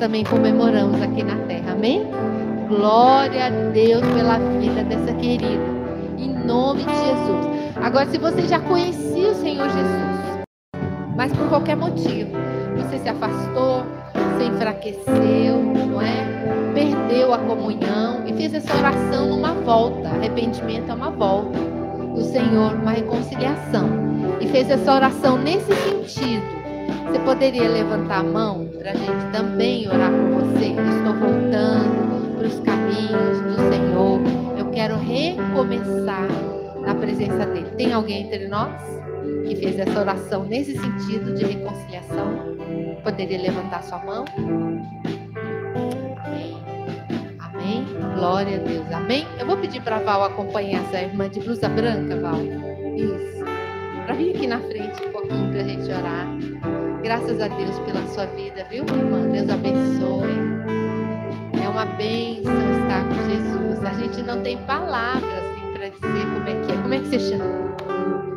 Também 0.07 0.22
comemoramos 0.22 1.02
aqui 1.02 1.24
na 1.24 1.34
terra. 1.46 1.72
Amém? 1.72 2.07
Glória 2.68 3.46
a 3.46 3.50
Deus 3.72 4.07
pela 4.14 4.38
vida 4.61 4.84
dessa 4.84 5.12
querida. 5.14 5.64
Em 6.16 6.32
nome 6.32 6.84
de 6.84 6.94
Jesus. 6.94 7.74
Agora, 7.82 8.07
se 8.07 8.16
você 8.16 8.42
já 8.42 8.61
conhecia 8.61 9.32
o 9.32 9.34
Senhor 9.34 9.68
Jesus, 9.68 10.44
mas 11.16 11.32
por 11.32 11.48
qualquer 11.48 11.76
motivo, 11.76 12.30
você 12.76 12.98
se 12.98 13.09
afastou, 13.09 13.84
se 14.38 14.44
enfraqueceu, 14.44 15.61
não 15.74 16.00
é? 16.00 16.72
Perdeu 16.72 17.34
a 17.34 17.38
comunhão 17.38 18.24
e 18.28 18.32
fez 18.34 18.54
essa 18.54 18.76
oração 18.76 19.26
numa 19.26 19.54
volta. 19.54 20.09
Arrependimento 20.09 20.88
é 20.88 20.94
uma 20.94 21.11
volta 21.11 21.59
do 22.14 22.22
Senhor, 22.22 22.74
uma 22.74 22.92
reconciliação. 22.92 23.88
E 24.40 24.46
fez 24.46 24.70
essa 24.70 24.94
oração 24.94 25.36
nesse 25.36 25.74
sentido. 25.74 26.46
Você 27.09 27.18
poderia 27.18 27.68
levantar 27.68 28.20
a 28.20 28.22
mão 28.22 28.65
para 28.87 28.93
a 28.93 28.99
gente 28.99 29.32
também 29.32 29.89
orar 29.89 30.12
por 30.12 30.45
você? 30.45 30.66
Estou 30.66 31.14
voltando 31.14 32.37
para 32.39 32.47
os 32.47 32.61
caminhos 32.61 33.41
do 33.41 33.57
Senhor. 33.68 34.20
Eu 34.57 34.70
quero 34.70 34.97
recomeçar 34.97 36.28
na 36.82 36.95
presença 36.95 37.47
dele. 37.47 37.66
Tem 37.76 37.93
alguém 37.93 38.22
entre 38.22 38.47
nós 38.47 38.80
que 39.49 39.57
fez 39.57 39.76
essa 39.80 39.99
oração 39.99 40.45
nesse 40.45 40.78
sentido 40.78 41.34
de 41.34 41.45
reconciliação? 41.45 42.57
Poderia 43.03 43.43
levantar 43.43 43.82
sua 43.82 43.99
mão? 44.05 44.24
Amém. 46.24 46.57
Amém. 47.41 47.84
Glória 48.14 48.55
a 48.55 48.61
Deus. 48.61 48.93
Amém. 48.93 49.26
Eu 49.41 49.47
vou 49.47 49.57
pedir 49.57 49.82
para 49.82 49.99
Val 49.99 50.22
acompanhar 50.22 50.84
essa 50.84 51.01
irmã 51.03 51.28
de 51.28 51.41
blusa 51.41 51.68
branca, 51.68 52.20
Val. 52.20 52.39
Isso. 52.95 53.45
Para 54.05 54.14
vir 54.14 54.37
aqui 54.37 54.47
na 54.47 54.61
frente 54.61 55.05
um 55.05 55.11
pouquinho 55.11 55.51
para 55.51 55.61
a 55.61 55.64
gente 55.64 55.91
orar. 55.91 56.76
Graças 57.07 57.40
a 57.40 57.46
Deus 57.46 57.78
pela 57.86 58.04
sua 58.09 58.26
vida, 58.26 58.66
viu, 58.68 58.84
irmã? 58.84 59.28
Deus 59.30 59.48
abençoe. 59.48 60.26
É 61.62 61.68
uma 61.68 61.84
bênção 61.84 62.52
estar 62.82 63.04
com 63.09 63.30
Jesus. 63.30 63.84
A 63.84 63.94
gente 63.94 64.22
não 64.22 64.42
tem 64.42 64.59
palavras 64.64 65.32
assim, 65.32 65.72
para 65.72 65.88
dizer 65.88 66.26
como 66.34 66.48
é 66.48 66.66
que 66.66 66.72
é. 66.72 66.82
Como 66.82 66.94
é 66.94 66.98
que 66.98 67.07
você 67.07 67.20
chama? 67.20 68.36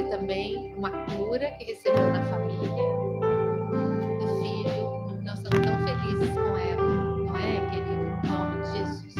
Agradecer 0.00 0.02
também 0.04 0.74
uma 0.76 0.90
cura 0.90 1.50
que 1.52 1.64
recebeu 1.64 2.10
na 2.10 2.22
família, 2.24 2.68
do 4.18 4.26
filho. 4.40 5.22
Nós 5.22 5.38
estamos 5.38 5.66
tão 5.66 5.86
felizes 5.86 6.34
com 6.34 6.56
ela, 6.56 6.82
não 6.82 7.36
é, 7.36 7.70
querido? 7.70 8.20
Em 8.24 8.28
nome 8.28 8.62
de 8.62 8.78
Jesus. 8.78 9.14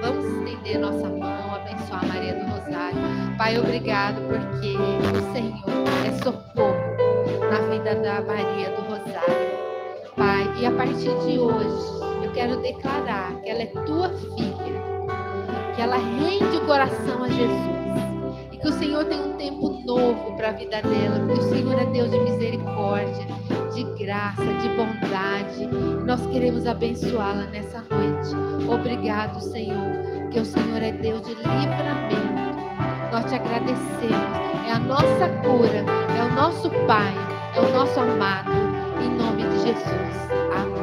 Vamos 0.00 0.24
estender 0.24 0.78
nossa 0.78 1.08
mão, 1.08 1.54
abençoar 1.54 2.04
a 2.04 2.06
Maria 2.06 2.34
do 2.34 2.50
Rosário. 2.50 3.36
Pai, 3.36 3.58
obrigado 3.58 4.20
porque 4.28 4.76
o 4.76 5.32
Senhor 5.32 5.88
é 6.06 6.12
socorro 6.22 7.50
na 7.50 7.60
vida 7.68 7.94
da 7.96 8.20
Maria 8.22 8.70
do 8.70 8.82
Rosário. 8.82 9.66
Pai, 10.16 10.50
e 10.58 10.66
a 10.66 10.70
partir 10.70 11.14
de 11.26 11.38
hoje, 11.38 12.24
eu 12.24 12.32
quero 12.32 12.56
declarar 12.62 13.34
que 13.42 13.50
ela 13.50 13.62
é 13.62 13.66
tua 13.66 14.08
filha, 14.08 14.82
que 15.74 15.82
ela 15.82 15.96
rende 15.96 16.56
o 16.56 16.66
coração 16.66 17.22
a 17.22 17.28
Jesus 17.28 17.75
que 18.66 18.70
o 18.70 18.78
Senhor 18.80 19.04
tem 19.04 19.20
um 19.20 19.32
tempo 19.34 19.80
novo 19.86 20.34
para 20.36 20.48
a 20.48 20.52
vida 20.52 20.82
dela, 20.82 21.20
porque 21.24 21.40
o 21.40 21.48
Senhor 21.50 21.78
é 21.78 21.86
Deus 21.86 22.10
de 22.10 22.18
misericórdia, 22.18 23.26
de 23.72 23.84
graça, 24.04 24.42
de 24.42 24.68
bondade. 24.70 25.66
Nós 26.04 26.26
queremos 26.26 26.66
abençoá-la 26.66 27.44
nessa 27.46 27.78
noite. 27.78 28.68
Obrigado, 28.68 29.40
Senhor, 29.40 30.28
que 30.32 30.40
o 30.40 30.44
Senhor 30.44 30.82
é 30.82 30.90
Deus 30.90 31.22
de 31.22 31.34
livramento. 31.34 32.16
Nós 33.12 33.26
te 33.26 33.36
agradecemos. 33.36 34.46
É 34.66 34.72
a 34.72 34.80
nossa 34.80 35.28
cura, 35.44 35.84
é 36.18 36.24
o 36.24 36.34
nosso 36.34 36.68
Pai, 36.88 37.14
é 37.54 37.60
o 37.60 37.72
nosso 37.72 38.00
amado. 38.00 38.50
Em 39.00 39.10
nome 39.16 39.44
de 39.44 39.58
Jesus. 39.58 40.30
Amém. 40.52 40.75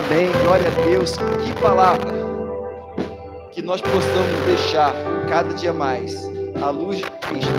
Glória 0.00 0.68
a 0.68 0.84
Deus. 0.84 1.16
Que 1.16 1.60
palavra. 1.60 2.12
Que 3.50 3.60
nós 3.60 3.80
possamos 3.80 4.46
deixar 4.46 4.94
cada 5.28 5.52
dia 5.54 5.72
mais 5.72 6.14
a 6.62 6.70
luz 6.70 6.98
de 6.98 7.04
Cristo 7.04 7.50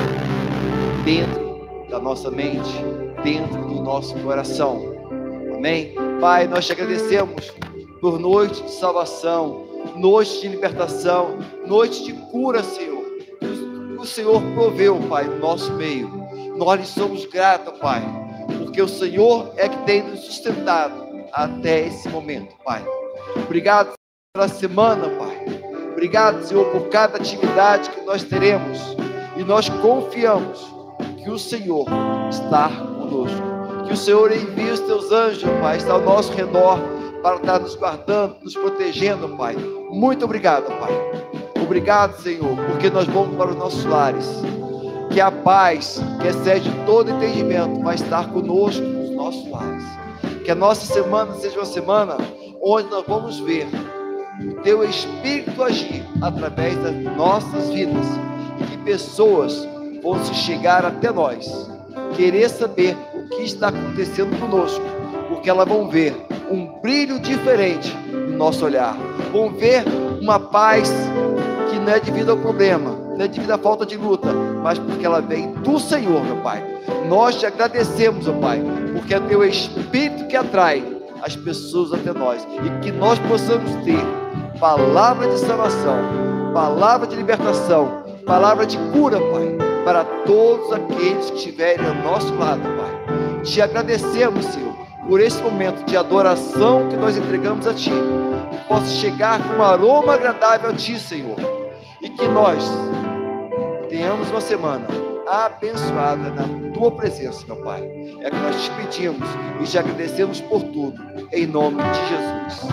dentro 1.04 1.88
da 1.90 2.00
nossa 2.00 2.32
mente, 2.32 2.72
dentro 3.24 3.62
do 3.68 3.82
nosso 3.82 4.18
coração. 4.20 4.82
Amém. 5.54 5.94
Pai, 6.22 6.48
nós 6.48 6.66
te 6.66 6.72
agradecemos 6.72 7.52
por 8.00 8.18
noite 8.18 8.64
de 8.64 8.72
salvação, 8.72 9.66
noite 9.98 10.40
de 10.40 10.48
libertação, 10.48 11.40
noite 11.68 12.06
de 12.06 12.14
cura, 12.32 12.64
Senhor. 12.64 13.04
O 14.00 14.06
Senhor 14.06 14.42
proveu, 14.54 14.98
Pai, 15.10 15.26
no 15.26 15.40
nosso 15.40 15.74
meio. 15.74 16.10
Nós 16.56 16.80
lhe 16.80 16.86
somos 16.86 17.26
gratos, 17.26 17.78
Pai, 17.80 18.02
porque 18.60 18.82
o 18.82 18.88
Senhor 18.88 19.52
é 19.58 19.68
que 19.68 19.78
tem 19.80 20.04
nos 20.04 20.22
sustentado 20.22 21.09
até 21.34 21.88
esse 21.88 22.08
momento, 22.10 22.56
Pai. 22.64 22.84
Obrigado 23.36 23.94
pela 24.34 24.48
semana, 24.48 25.10
Pai. 25.18 25.46
Obrigado, 25.92 26.44
Senhor, 26.44 26.66
por 26.72 26.88
cada 26.90 27.18
atividade 27.18 27.90
que 27.90 28.02
nós 28.02 28.24
teremos. 28.24 28.96
E 29.36 29.44
nós 29.44 29.70
confiamos 29.70 30.74
que 31.24 31.30
o 31.30 31.38
Senhor 31.38 31.86
está 32.30 32.70
conosco. 32.70 33.86
Que 33.86 33.94
o 33.94 33.98
Senhor 33.98 34.32
envie 34.32 34.72
os 34.72 34.80
teus 34.82 35.12
anjos, 35.12 35.50
Pai, 35.62 35.78
está 35.78 35.94
ao 35.94 36.02
nosso 36.02 36.32
redor 36.34 36.80
para 37.22 37.36
estar 37.36 37.60
nos 37.60 37.76
guardando, 37.76 38.38
nos 38.42 38.54
protegendo, 38.54 39.28
Pai. 39.36 39.56
Muito 39.90 40.26
obrigado, 40.26 40.68
Pai. 40.80 40.92
Obrigado, 41.62 42.20
Senhor, 42.22 42.56
porque 42.68 42.90
nós 42.90 43.06
vamos 43.08 43.36
para 43.36 43.52
os 43.52 43.56
nossos 43.56 43.86
lares. 43.86 44.28
Que 45.12 45.20
a 45.20 45.32
paz, 45.32 46.00
que 46.22 46.28
excede 46.28 46.72
todo 46.86 47.12
entendimento, 47.12 47.82
vai 47.82 47.96
estar 47.96 48.30
conosco 48.32 48.82
nos 48.82 49.10
nossos 49.12 49.50
lares. 49.50 50.09
Que 50.50 50.54
a 50.54 50.56
nossa 50.56 50.92
semana 50.92 51.36
seja 51.36 51.60
uma 51.60 51.66
semana 51.66 52.18
onde 52.60 52.90
nós 52.90 53.06
vamos 53.08 53.40
ver 53.40 53.68
o 54.42 54.56
teu 54.64 54.84
Espírito 54.84 55.62
agir 55.62 56.04
através 56.24 56.76
das 56.78 56.96
nossas 57.16 57.70
vidas 57.70 58.08
e 58.60 58.64
que 58.66 58.78
pessoas 58.80 59.64
vão 60.02 60.18
se 60.26 60.34
chegar 60.34 60.84
até 60.84 61.12
nós, 61.12 61.70
querer 62.16 62.50
saber 62.50 62.98
o 63.14 63.30
que 63.30 63.44
está 63.44 63.68
acontecendo 63.68 64.40
conosco, 64.40 64.84
porque 65.28 65.52
elas 65.52 65.68
vão 65.68 65.88
ver 65.88 66.16
um 66.50 66.82
brilho 66.82 67.20
diferente 67.20 67.96
no 68.12 68.36
nosso 68.36 68.66
olhar, 68.66 68.98
vão 69.32 69.54
ver 69.54 69.84
uma 70.20 70.40
paz 70.40 70.92
que 71.70 71.78
não 71.78 71.94
é 71.94 72.00
devido 72.00 72.32
ao 72.32 72.38
problema, 72.38 72.90
não 73.16 73.24
é 73.24 73.28
devido 73.28 73.52
à 73.52 73.58
falta 73.60 73.86
de 73.86 73.98
luta, 73.98 74.34
mas 74.64 74.80
porque 74.80 75.06
ela 75.06 75.22
vem 75.22 75.52
do 75.52 75.80
Senhor, 75.80 76.24
meu 76.24 76.38
Pai. 76.38 76.66
Nós 77.08 77.36
te 77.36 77.46
agradecemos, 77.46 78.26
meu 78.26 78.40
Pai, 78.40 78.60
porque 79.00 79.14
é 79.14 79.20
teu 79.20 79.44
Espírito 79.46 80.28
que 80.28 80.36
atrai 80.36 80.84
as 81.22 81.36
pessoas 81.36 81.94
até 81.94 82.12
nós. 82.14 82.46
E 82.64 82.82
que 82.82 82.92
nós 82.92 83.18
possamos 83.20 83.72
ter 83.84 84.00
palavra 84.60 85.28
de 85.30 85.40
salvação, 85.40 86.52
palavra 86.54 87.08
de 87.08 87.16
libertação, 87.16 88.04
palavra 88.26 88.66
de 88.66 88.78
cura, 88.92 89.18
Pai, 89.18 89.58
para 89.86 90.04
todos 90.26 90.74
aqueles 90.74 91.30
que 91.32 91.38
estiverem 91.38 91.86
ao 91.86 91.96
nosso 91.96 92.34
lado, 92.36 92.62
Pai. 92.62 93.42
Te 93.44 93.62
agradecemos, 93.62 94.46
Senhor, 94.46 94.76
por 95.08 95.22
esse 95.22 95.42
momento 95.42 95.86
de 95.86 95.96
adoração 95.96 96.90
que 96.90 96.98
nós 96.98 97.18
entregamos 97.18 97.66
a 97.68 97.74
Ti, 97.74 97.92
que 98.52 98.58
possa 98.68 98.88
chegar 98.88 99.42
com 99.42 99.56
um 99.56 99.64
aroma 99.64 100.16
agradável 100.16 100.72
a 100.72 100.74
Ti, 100.74 101.00
Senhor, 101.00 101.38
e 102.02 102.10
que 102.10 102.28
nós 102.28 102.64
tenhamos 103.90 104.30
uma 104.30 104.42
semana 104.42 105.09
abençoada 105.30 106.30
na 106.32 106.72
tua 106.74 106.92
presença, 106.92 107.46
meu 107.46 107.58
Pai. 107.58 107.82
É 108.22 108.30
que 108.30 108.36
nós 108.38 108.64
te 108.64 108.72
pedimos 108.72 109.28
e 109.62 109.64
te 109.66 109.78
agradecemos 109.78 110.42
por 110.42 110.64
tudo, 110.64 111.02
em 111.32 111.46
nome 111.46 111.78
de 111.84 112.00
Jesus. 112.08 112.68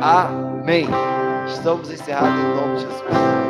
Amém. 0.00 0.86
Estamos 1.48 1.90
encerrados 1.90 2.38
em 2.38 2.56
nome 2.56 2.76
de 2.76 2.82
Jesus. 2.82 3.41